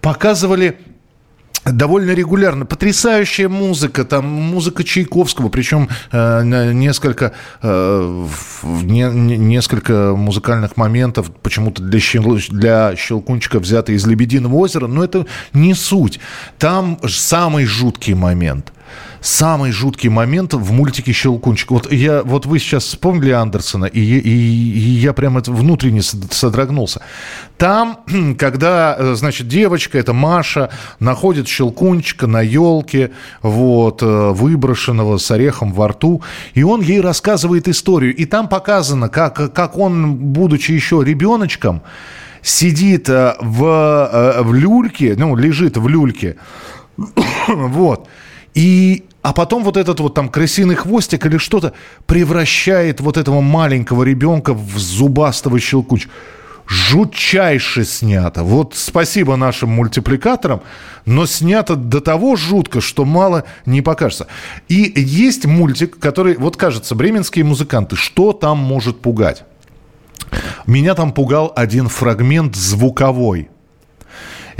[0.00, 0.78] показывали
[1.64, 2.66] довольно регулярно.
[2.66, 6.42] Потрясающая музыка, там музыка Чайковского, причем э,
[6.72, 8.26] несколько, э,
[8.62, 15.04] не- не- несколько музыкальных моментов почему-то для, Щел- для Щелкунчика взяты из «Лебединого озера», но
[15.04, 16.20] это не суть.
[16.58, 18.72] Там самый жуткий момент–
[19.20, 21.70] самый жуткий момент в мультике «Щелкунчик».
[21.70, 26.32] Вот, я, вот вы сейчас вспомнили Андерсона, и, и- и я прям это внутренне сод-
[26.32, 27.02] содрогнулся.
[27.58, 28.00] Там,
[28.38, 33.10] когда, э, значит, девочка, это Маша, находит Щелкунчика на елке,
[33.42, 36.22] вот, э, выброшенного с орехом во рту,
[36.54, 38.14] и он ей рассказывает историю.
[38.16, 41.82] И там показано, как, как он, будучи еще ребеночком,
[42.42, 46.36] сидит э, в, в люльке, ну, лежит в люльке,
[47.48, 48.08] вот.
[48.54, 51.72] И, а потом вот этот вот там крысиный хвостик или что-то
[52.06, 56.12] превращает вот этого маленького ребенка в зубастого щелкунчика.
[56.66, 58.44] Жутчайше снято.
[58.44, 60.62] Вот спасибо нашим мультипликаторам,
[61.04, 64.28] но снято до того жутко, что мало не покажется.
[64.68, 69.42] И есть мультик, который, вот кажется, бременские музыканты, что там может пугать?
[70.66, 73.50] Меня там пугал один фрагмент звуковой.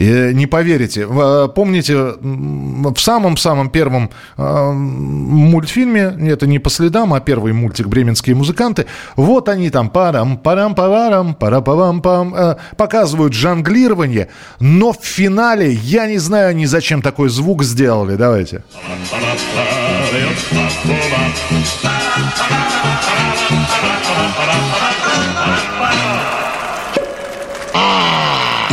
[0.01, 1.07] Э, Не поверите.
[1.09, 8.35] Э, Помните, в самом-самом первом э, мультфильме, это не по следам, а первый мультик «Бременские
[8.35, 8.87] музыканты»,
[9.17, 16.07] вот они там парам парам парам пара пам пам показывают жонглирование, но в финале, я
[16.07, 18.17] не знаю, они зачем такой звук сделали.
[18.17, 18.63] Давайте.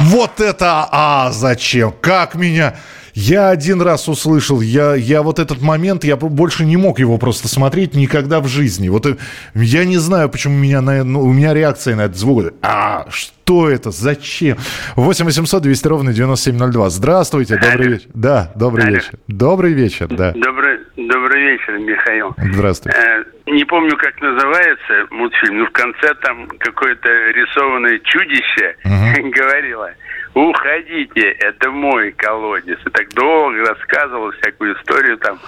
[0.08, 1.94] Вот это, а зачем?
[2.00, 2.76] Как меня?
[3.14, 7.50] Я один раз услышал, я, я вот этот момент, я больше не мог его просто
[7.50, 8.88] смотреть никогда в жизни.
[8.88, 9.18] Вот э,
[9.54, 12.54] я не знаю, почему меня на, ну, у меня реакция на этот звук.
[12.62, 13.92] А, что это?
[13.92, 14.58] Зачем?
[14.96, 16.90] 8 800 200 ровно 9702.
[16.90, 18.08] Здравствуйте, добрый вечер.
[18.14, 18.96] Да, добрый Алло.
[18.96, 19.12] вечер.
[19.28, 20.32] Добрый вечер, да.
[20.32, 22.34] Добрый, добрый вечер, Михаил.
[22.54, 22.98] Здравствуйте.
[22.98, 28.76] Э, не помню, как называется мультфильм, но в конце там какое-то рисованное чудище
[29.32, 29.92] говорило,
[30.34, 32.78] уходите, это мой колодец.
[32.86, 35.40] И так долго рассказывал всякую историю там.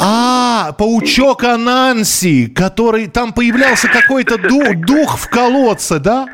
[0.00, 6.26] А, паучок Ананси, который там появлялся какой-то ду- дух в колодце, да?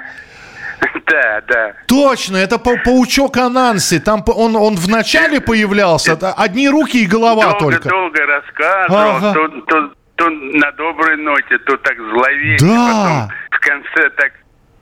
[1.07, 1.73] Да, да.
[1.87, 3.99] Точно, это па- паучок Ананси.
[4.01, 7.89] Там он, он вначале появлялся, одни руки и голова долго, только.
[7.89, 9.33] долго рассказывал, Ага.
[9.35, 13.29] то, то- то на доброй ноте, то так зловеще, Да.
[13.29, 14.33] потом в конце так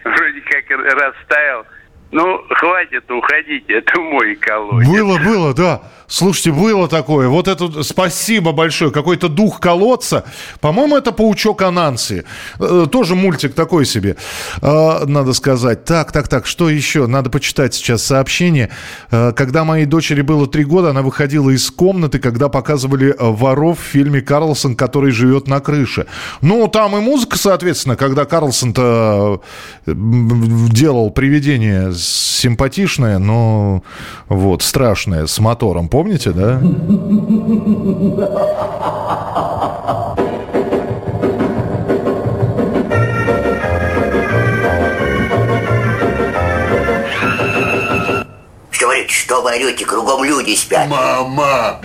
[0.04, 1.66] вроде как растаял.
[2.12, 4.88] Ну, хватит, уходите, это мой колодец.
[4.88, 5.80] Было, было, да.
[6.10, 7.28] Слушайте, было такое.
[7.28, 8.90] Вот это спасибо большое.
[8.90, 10.24] Какой-то дух колодца.
[10.60, 12.24] По-моему, это паучок Ананси.
[12.58, 14.16] Э, Тоже мультик такой себе,
[14.60, 15.84] Э, надо сказать.
[15.84, 17.06] Так, так, так, что еще?
[17.06, 18.70] Надо почитать сейчас сообщение.
[19.12, 23.82] Э, Когда моей дочери было три года, она выходила из комнаты, когда показывали воров в
[23.82, 26.06] фильме «Карлсон, который живет на крыше».
[26.40, 29.42] Ну, там и музыка, соответственно, когда Карлсон-то
[29.86, 33.84] делал привидение симпатичное, но
[34.28, 35.88] вот страшное, с мотором.
[36.00, 36.58] Помните, да?
[48.70, 50.88] Что говорит, что вы орете, кругом люди спят.
[50.88, 51.82] Мама!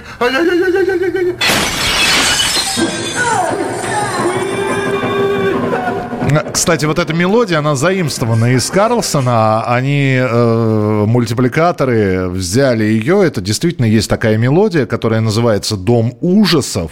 [6.52, 9.64] Кстати, вот эта мелодия, она заимствована из Карлсона.
[9.64, 13.26] Они, э, мультипликаторы, взяли ее.
[13.26, 16.92] Это действительно есть такая мелодия, которая называется «Дом ужасов».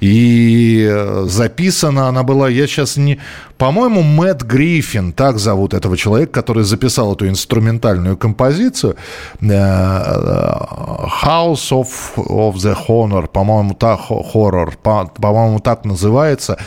[0.00, 3.20] И э, записана она была, я сейчас не...
[3.58, 8.96] По-моему, Мэтт Гриффин, так зовут этого человека, который записал эту инструментальную композицию.
[9.40, 9.46] Э,
[11.24, 11.86] House of,
[12.16, 14.00] of the Honor, по-моему, так,
[14.32, 16.58] хоррор, по- по-моему, так называется.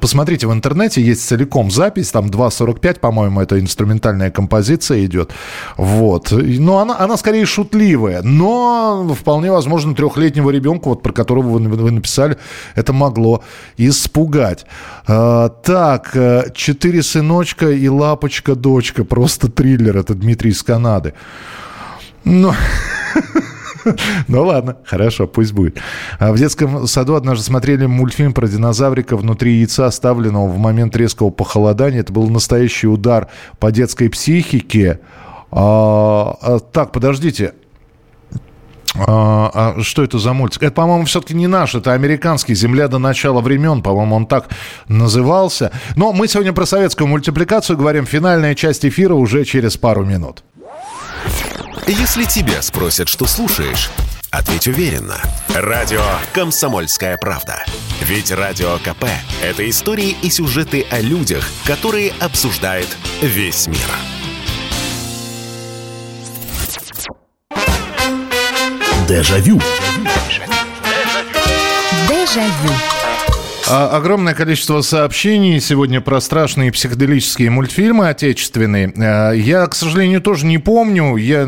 [0.00, 5.30] Посмотрите, в интернете есть целиком запись, там 2.45, по-моему, это инструментальная композиция идет.
[5.76, 6.32] Вот.
[6.32, 11.68] И, Ну, она, она скорее шутливая, но вполне возможно трехлетнего ребенка, вот про которого вы,
[11.68, 12.36] вы написали,
[12.74, 13.42] это могло
[13.76, 14.64] испугать.
[15.06, 16.21] А, так, э,
[16.54, 21.14] «Четыре сыночка и лапочка-дочка», просто триллер, это Дмитрий из Канады.
[22.24, 22.52] Ну,
[24.28, 25.78] Ну ладно, хорошо, пусть будет.
[26.18, 31.30] А В детском саду однажды смотрели мультфильм про динозаврика внутри яйца, оставленного в момент резкого
[31.30, 32.00] похолодания.
[32.00, 35.00] Это был настоящий удар по детской психике.
[35.50, 37.54] А, а, так, подождите.
[38.94, 40.62] А, а что это за мультик?
[40.62, 44.48] Это, по-моему, все-таки не наш, это американский «Земля до начала времен», по-моему, он так
[44.88, 45.72] назывался.
[45.96, 48.06] Но мы сегодня про советскую мультипликацию говорим.
[48.06, 50.44] Финальная часть эфира уже через пару минут.
[51.86, 53.90] Если тебя спросят, что слушаешь,
[54.30, 55.16] ответь уверенно.
[55.54, 57.64] Радио «Комсомольская правда».
[58.02, 59.04] Ведь Радио КП–
[59.42, 62.88] это истории и сюжеты о людях, которые обсуждает
[63.20, 64.21] весь мир.
[69.12, 69.60] Дежавю.
[72.08, 72.72] Дежавю.
[73.68, 78.90] А, огромное количество сообщений сегодня про страшные психоделические мультфильмы отечественные.
[78.96, 81.16] А, я, к сожалению, тоже не помню.
[81.16, 81.46] Я,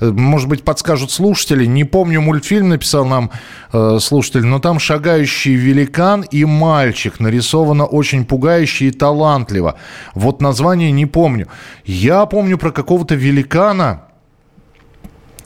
[0.00, 1.66] может быть, подскажут слушатели.
[1.66, 3.30] Не помню мультфильм, написал нам
[3.74, 7.20] э, слушатель, но там шагающий великан и мальчик.
[7.20, 9.74] Нарисовано очень пугающе и талантливо.
[10.14, 11.48] Вот название не помню.
[11.84, 14.04] Я помню про какого-то великана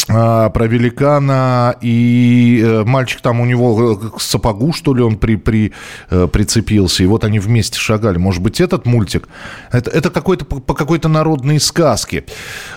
[0.09, 5.73] про великана, и э, мальчик там у него к сапогу, что ли, он при, при,
[6.11, 8.17] э, прицепился, и вот они вместе шагали.
[8.17, 9.29] Может быть, этот мультик?
[9.71, 12.25] Это, это какой-то по, какой-то народной сказке.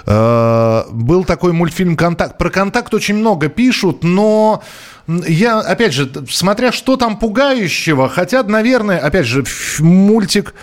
[0.05, 2.37] Э, был такой мультфильм «Контакт».
[2.37, 4.61] Про «Контакт» очень много пишут, но...
[5.07, 9.43] Я, опять же, смотря что там пугающего, хотя, наверное, опять же,
[9.79, 10.57] мультик Э,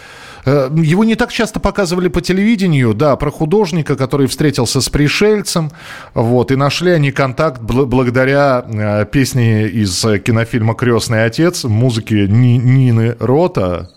[0.49, 5.70] его не так часто показывали по телевидению, да, про художника, который встретился с пришельцем,
[6.14, 13.90] вот, и нашли они контакт благодаря э, песне из кинофильма «Крестный отец», музыки Нины Рота,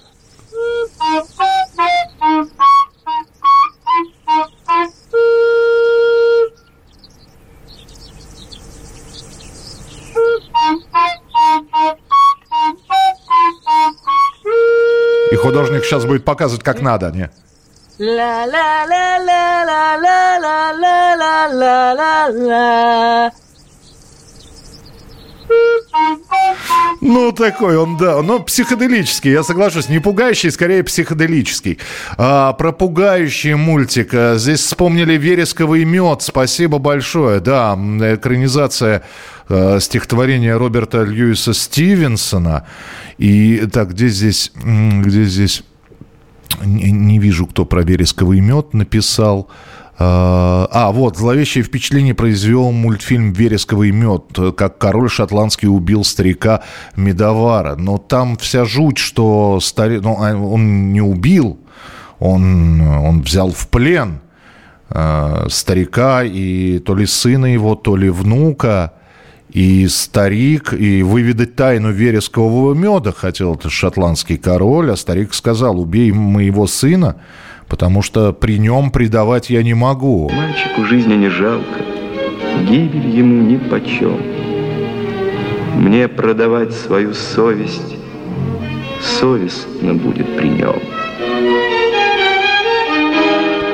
[15.42, 17.30] художник сейчас будет показывать, как надо, не?
[27.02, 28.22] Ну, такой он, да.
[28.22, 29.89] Ну, психоделический, я соглашусь.
[29.89, 31.80] Не пугающий, скорее психоделический.
[32.18, 34.14] А, про пугающий мультик.
[34.36, 36.22] Здесь вспомнили «Вересковый мед».
[36.22, 37.39] Спасибо большое.
[37.39, 39.04] Да, экранизация
[39.50, 42.66] а, стихотворения Роберта Льюиса Стивенсона.
[43.18, 44.52] И так, где здесь...
[44.56, 45.64] Где здесь...
[46.64, 49.50] Не, не вижу, кто про «Вересковый мед» написал.
[49.98, 54.24] А, а, вот, зловещее впечатление произвел мультфильм «Вересковый мед»,
[54.58, 56.64] как король шотландский убил старика
[56.96, 57.76] Медовара.
[57.76, 60.02] Но там вся жуть, что старик...
[60.02, 61.60] Ну, а, он не убил,
[62.20, 64.22] он, он взял в плен
[64.89, 68.94] э, старика и то ли сына его, то ли внука.
[69.52, 76.14] И старик, и выведать тайну верескового меда хотел этот шотландский король, а старик сказал, убей
[76.14, 77.18] моего сына,
[77.68, 80.30] потому что при нем предавать я не могу.
[80.30, 81.82] Мальчику жизни не жалко,
[82.66, 84.22] гибель ему ни почем.
[85.76, 87.97] Мне продавать свою совесть
[89.02, 90.80] совестно будет при нем.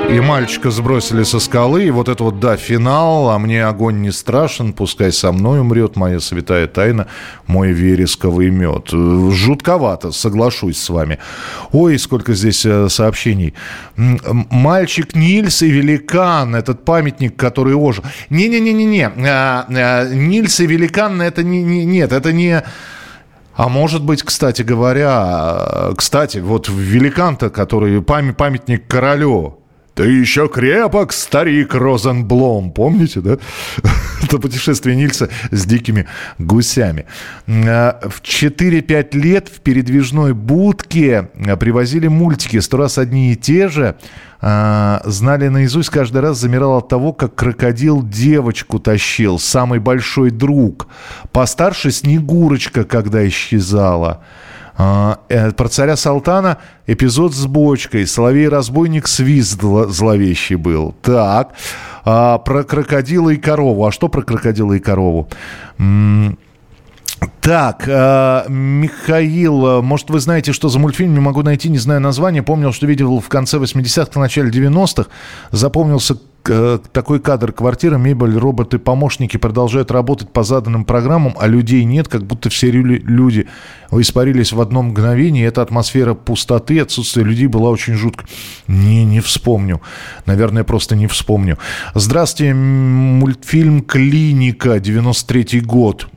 [0.10, 4.12] И мальчика сбросили со скалы, и вот это вот, да, финал, а мне огонь не
[4.12, 7.08] страшен, пускай со мной умрет моя святая тайна,
[7.46, 8.90] мой вересковый мед.
[8.90, 11.20] Жутковато, соглашусь с вами.
[11.74, 13.54] Ой, сколько здесь э, сообщений.
[13.98, 18.06] Мальчик Нильс и великан, этот памятник, который ожил.
[18.30, 22.64] Не-не-не-не-не, а, а, Нильс и великан, это не, не, нет, это не...
[23.58, 29.57] А может быть, кстати говоря, кстати, вот великан-то, который памятник королю,
[29.98, 32.72] ты еще крепок, старик Розенблом.
[32.72, 33.40] Помните, да?
[34.24, 36.06] Это путешествие Нильса с дикими
[36.38, 37.08] гусями.
[37.48, 42.60] А, в 4-5 лет в передвижной будке а, привозили мультики.
[42.60, 43.96] Сто раз одни и те же.
[44.40, 49.40] А, знали наизусть, каждый раз замирал от того, как крокодил девочку тащил.
[49.40, 50.90] Самый большой друг.
[51.32, 54.24] Постарше Снегурочка, когда исчезала.
[54.78, 58.06] А, э, про царя Салтана эпизод с бочкой.
[58.06, 60.94] Соловей-разбойник свист зловещий был.
[61.02, 61.54] Так.
[62.06, 63.86] А, про крокодила и корову.
[63.86, 65.28] А что про крокодила и корову?
[67.42, 71.14] Так, э, Михаил, может, вы знаете, что за мультфильм?
[71.14, 72.44] Не могу найти, не знаю название.
[72.44, 75.10] Помнил, что видел в конце 80-х, в начале 90-х.
[75.50, 76.18] Запомнился
[76.92, 77.52] такой кадр.
[77.52, 82.72] Квартира, мебель, роботы, помощники продолжают работать по заданным программам, а людей нет, как будто все
[82.72, 83.48] люди
[83.92, 85.46] испарились в одно мгновение.
[85.46, 88.26] Эта атмосфера пустоты, отсутствие людей была очень жутко.
[88.68, 89.82] Не, не вспомню.
[90.26, 91.58] Наверное, просто не вспомню.
[91.96, 96.08] Здравствуйте, мультфильм «Клиника», 93-й год.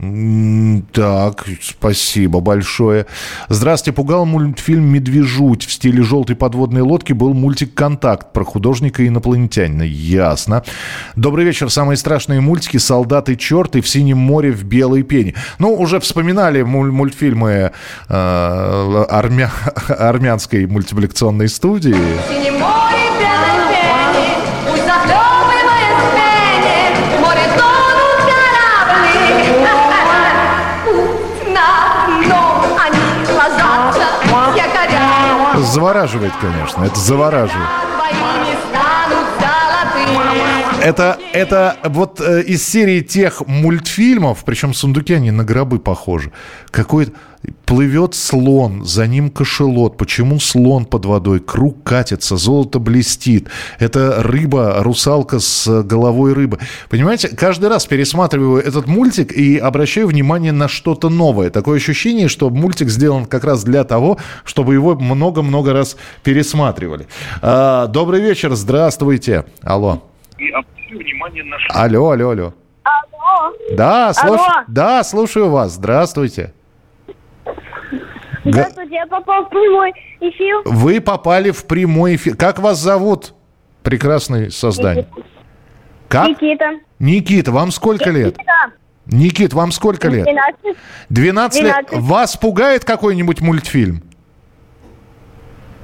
[0.92, 3.06] Так, спасибо большое.
[3.48, 5.64] Здравствуйте, пугал мультфильм «Медвежуть».
[5.64, 9.82] В стиле желтой подводной лодки был мультик «Контакт» про художника и инопланетянина.
[10.20, 10.62] Ясно.
[11.16, 11.70] Добрый вечер.
[11.70, 15.34] Самые страшные мультики «Солдаты черты» в «Синем море» в белой пене.
[15.58, 17.70] Ну, уже вспоминали муль- мультфильмы э,
[19.08, 19.50] армя-
[19.88, 21.94] армянской мультипликационной студии.
[22.28, 24.28] Синем море белой пени,
[24.68, 26.04] пусть захлебываясь
[40.82, 46.32] Это, это вот э, из серии тех мультфильмов, причем сундуки, они на гробы похожи.
[46.70, 47.08] Какой
[47.66, 49.96] плывет слон, за ним кошелот.
[49.96, 51.40] Почему слон под водой?
[51.40, 53.48] Круг катится, золото блестит.
[53.78, 56.58] Это рыба, русалка с головой рыбы.
[56.88, 61.50] Понимаете, каждый раз пересматриваю этот мультик и обращаю внимание на что-то новое.
[61.50, 67.06] Такое ощущение, что мультик сделан как раз для того, чтобы его много-много раз пересматривали.
[67.42, 69.44] А, добрый вечер, здравствуйте.
[69.62, 70.09] Алло.
[71.70, 72.54] Алло, алло, алло.
[72.82, 73.54] Алло.
[73.72, 74.40] Да, слуш...
[74.40, 74.64] Алло.
[74.68, 75.72] да, слушаю вас.
[75.72, 76.52] Здравствуйте.
[78.44, 80.62] Здравствуйте, я попал в прямой эфир.
[80.64, 82.36] Вы попали в прямой эфир.
[82.36, 83.34] Как вас зовут?
[83.82, 85.06] Прекрасное создание.
[86.08, 86.28] Как?
[86.28, 86.80] Никита.
[86.98, 88.36] Никита, вам сколько лет?
[88.36, 88.72] Никита.
[89.06, 90.24] Никит, вам сколько лет?
[90.24, 90.76] 12.
[91.08, 91.86] 12 лет.
[91.88, 91.98] 12.
[92.00, 94.02] Вас пугает какой-нибудь мультфильм?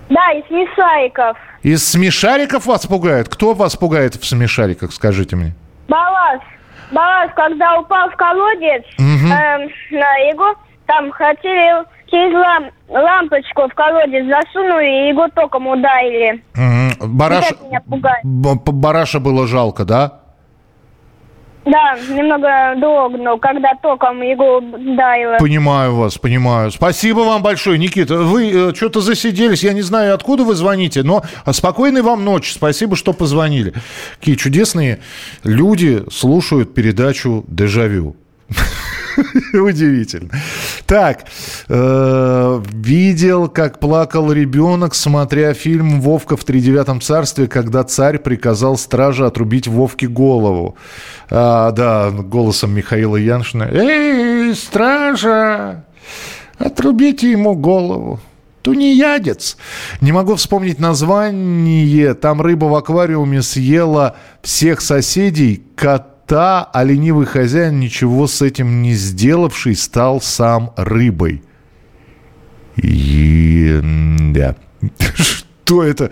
[0.09, 1.37] Да, из смешариков.
[1.63, 3.29] Из смешариков вас пугает?
[3.29, 5.53] Кто вас пугает в смешариках, скажите мне?
[5.89, 6.41] Балас.
[6.93, 9.33] Балас, когда упал в колодец Мгм.
[9.33, 10.55] эм, на его,
[10.87, 16.45] там хотели через лам- лампочку в колодец засунули и его током ударили.
[16.55, 17.17] Мгм.
[17.17, 17.47] Бараш...
[18.25, 20.21] Бараша было жалко, да?
[21.67, 25.37] Да, немного дрогнул, когда током его ударило.
[25.39, 26.71] Понимаю вас, понимаю.
[26.71, 28.19] Спасибо вам большое, Никита.
[28.19, 32.53] Вы что-то засиделись, я не знаю, откуда вы звоните, но спокойной вам ночи.
[32.53, 33.75] Спасибо, что позвонили.
[34.21, 35.01] Какие чудесные
[35.43, 38.15] люди слушают передачу «Дежавю».
[39.53, 40.31] Удивительно.
[40.87, 41.25] Так,
[41.69, 49.27] э, видел, как плакал ребенок, смотря фильм «Вовка в тридевятом царстве», когда царь приказал страже
[49.27, 50.77] отрубить Вовке голову.
[51.31, 53.69] А, да, голосом Михаила Яншина.
[53.73, 55.85] «Эй, стража,
[56.59, 58.21] отрубите ему голову».
[58.63, 59.57] Тунеядец.
[60.01, 62.15] Не могу вспомнить название.
[62.15, 65.63] Там рыба в аквариуме съела всех соседей,
[66.27, 71.43] кота, а ленивый хозяин, ничего с этим не сделавший, стал сам рыбой.
[72.77, 73.81] И...
[74.33, 74.57] Да.
[75.65, 76.11] Что это?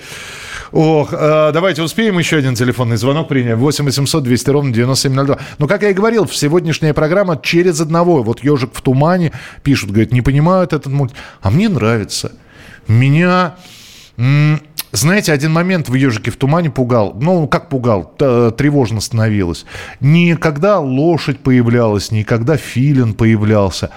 [0.73, 3.57] Ох, э, давайте успеем еще один телефонный звонок принять.
[3.57, 5.39] 8 800 200 ровно 9702.
[5.59, 8.23] Ну, как я и говорил, сегодняшняя программа через одного.
[8.23, 11.13] Вот «Ежик в тумане» пишут, говорят, не понимают этот мульт.
[11.43, 12.33] А мне нравится.
[12.89, 13.57] Меня...
[14.95, 17.17] Знаете, один момент в «Ежике в тумане» пугал.
[17.21, 18.15] Ну, как пугал?
[18.17, 19.67] Тревожно становилось.
[19.99, 23.91] Не когда лошадь появлялась, не когда филин появлялся,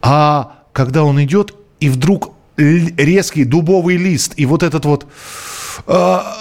[0.00, 5.06] а когда он идет, и вдруг резкий дубовый лист, и вот этот вот
[5.86, 6.34] а,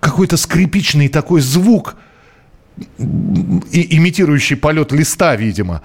[0.00, 1.96] какой-то скрипичный такой звук,
[2.98, 5.80] и, имитирующий полет листа, видимо.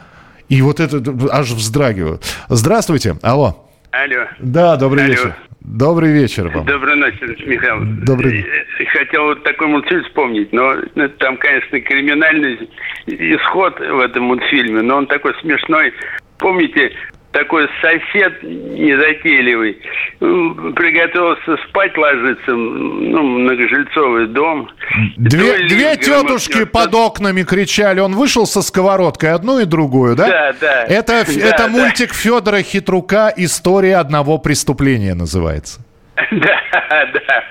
[0.49, 1.01] И вот это
[1.31, 2.19] аж вздрагиваю.
[2.49, 3.69] Здравствуйте, алло.
[3.91, 4.27] Алло.
[4.39, 5.13] Да, добрый Алло.
[5.13, 5.35] вечер.
[5.61, 6.65] Добрый вечер вам.
[6.65, 7.83] Доброй ночи, Михаил.
[8.05, 8.41] Добрый.
[8.41, 12.69] Э, Хотел вот такой мультфильм вспомнить, но ну, там, конечно, криминальный
[13.07, 15.93] исход в этом мультфильме, но он такой смешной.
[16.37, 16.91] Помните,
[17.31, 19.77] такой сосед незатейливый
[20.21, 24.69] м, приготовился спать ложиться, ну, многожильцовый дом.
[25.17, 27.99] Две, две тетушки под окнами кричали.
[27.99, 30.27] Он вышел со сковородкой, одну и другую, да?
[30.27, 30.83] Да, да.
[30.85, 31.67] Это, Да, это да.
[31.67, 35.81] мультик Федора Хитрука «История одного преступления» называется.
[36.31, 36.59] Да,
[37.13, 37.43] да.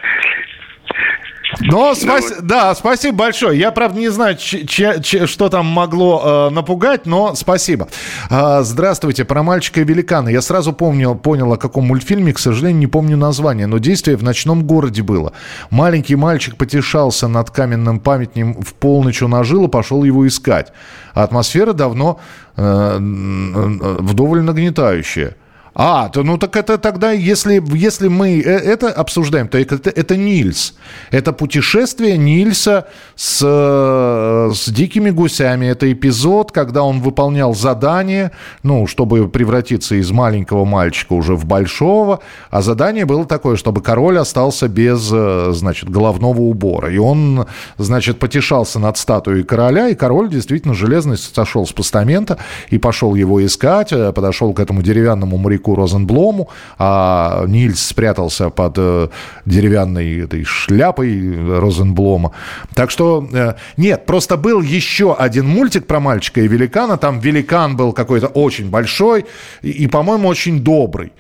[1.61, 3.59] Но спас- да, спасибо большое.
[3.59, 7.88] Я, правда, не знаю, ч- ч- ч- что там могло э, напугать, но спасибо.
[8.30, 10.28] А, здравствуйте, про мальчика и великана.
[10.28, 14.22] Я сразу помнил, понял, о каком мультфильме, к сожалению, не помню название, но действие в
[14.22, 15.32] ночном городе было.
[15.70, 20.72] Маленький мальчик потешался над каменным памятником в полночь он ожил и пошел его искать.
[21.14, 22.20] А атмосфера давно
[22.57, 25.36] э, э, вдоволь нагнетающая.
[25.79, 30.16] А, то, ну так это тогда, если, если мы э, это обсуждаем, то это, это
[30.16, 30.74] Нильс.
[31.11, 35.66] Это путешествие Нильса с, э, с дикими гусями.
[35.66, 38.31] Это эпизод, когда он выполнял задание,
[38.62, 42.20] ну, чтобы превратиться из маленького мальчика уже в большого.
[42.49, 46.91] А задание было такое, чтобы король остался без, э, значит, головного убора.
[46.91, 47.45] И он,
[47.77, 52.39] значит, потешался над статуей короля, и король действительно железный сошел с постамента
[52.70, 56.48] и пошел его искать, подошел к этому деревянному моряку старику Розенблому,
[56.78, 59.08] а Нильс спрятался под э,
[59.44, 62.32] деревянной этой шляпой Розенблома.
[62.74, 66.96] Так что, э, нет, просто был еще один мультик про мальчика и великана.
[66.96, 69.24] Там великан был какой-то очень большой
[69.62, 71.12] и, по-моему, очень добрый.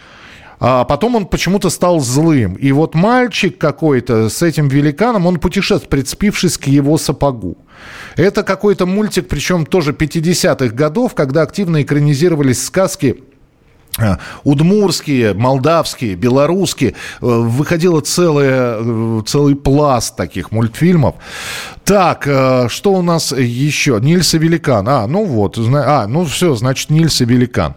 [0.58, 2.54] А потом он почему-то стал злым.
[2.54, 7.56] И вот мальчик какой-то с этим великаном, он путешествует, прицепившись к его сапогу.
[8.16, 13.25] Это какой-то мультик, причем тоже 50-х годов, когда активно экранизировались сказки
[14.44, 16.90] удмурские, молдавские, белорусские.
[16.90, 21.16] Э, выходило целое, э, целый пласт таких мультфильмов.
[21.84, 22.24] Так,
[22.68, 24.00] что у нас еще?
[24.02, 24.88] Нильс и Великан.
[24.88, 25.56] А, ну вот.
[25.56, 27.76] А, ну все, значит, Нильс и Великан.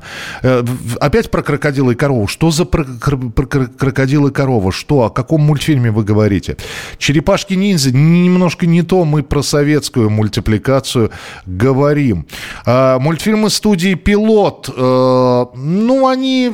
[1.00, 2.26] Опять про крокодила и корову.
[2.26, 4.72] Что за про, про крокодил и корова?
[4.72, 5.04] Что?
[5.04, 6.58] О каком мультфильме вы говорите?
[6.98, 7.96] Черепашки-ниндзя.
[7.96, 9.06] Немножко не то.
[9.06, 11.12] Мы про советскую мультипликацию
[11.46, 12.26] говорим.
[12.66, 14.74] А, мультфильмы студии «Пилот».
[14.76, 16.52] Ну, они,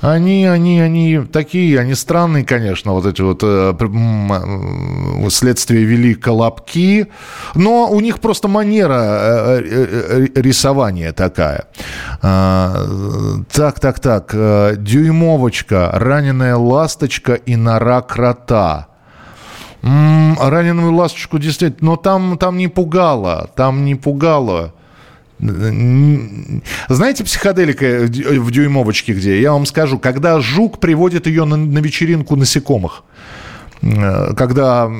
[0.00, 7.08] они, они, они такие, они странные, конечно, вот эти вот э, э, следствие вели колобки,
[7.54, 11.66] но у них просто манера э, э, рисования такая.
[12.22, 12.86] А,
[13.52, 14.34] так, так, так,
[14.82, 18.88] дюймовочка, раненая ласточка и нора крота.
[19.82, 24.74] раненую ласточку действительно, но там, там не пугало, там не пугало.
[26.88, 29.40] Знаете, психоделика в дюймовочке где?
[29.40, 33.43] Я вам скажу, когда жук приводит ее на, на вечеринку насекомых, э,
[34.36, 34.90] когда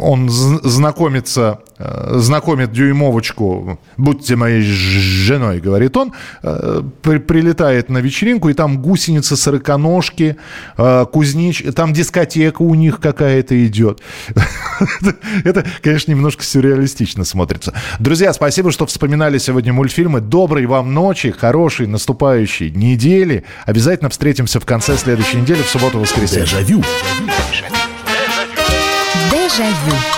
[0.00, 8.48] он знакомится Э, знакомит дюймовочку, будьте моей женой, говорит он, э, при, прилетает на вечеринку,
[8.48, 10.36] и там гусеницы, сороконожки,
[10.78, 14.00] э, кузнич, там дискотека у них какая-то идет.
[15.44, 17.74] Это, конечно, немножко сюрреалистично смотрится.
[17.98, 20.22] Друзья, спасибо, что вспоминали сегодня мультфильмы.
[20.22, 23.44] Доброй вам ночи, хорошей наступающей недели.
[23.66, 26.46] Обязательно встретимся в конце следующей недели, в субботу-воскресенье.
[26.46, 26.82] Дежавю.
[29.30, 30.15] Déjà vu.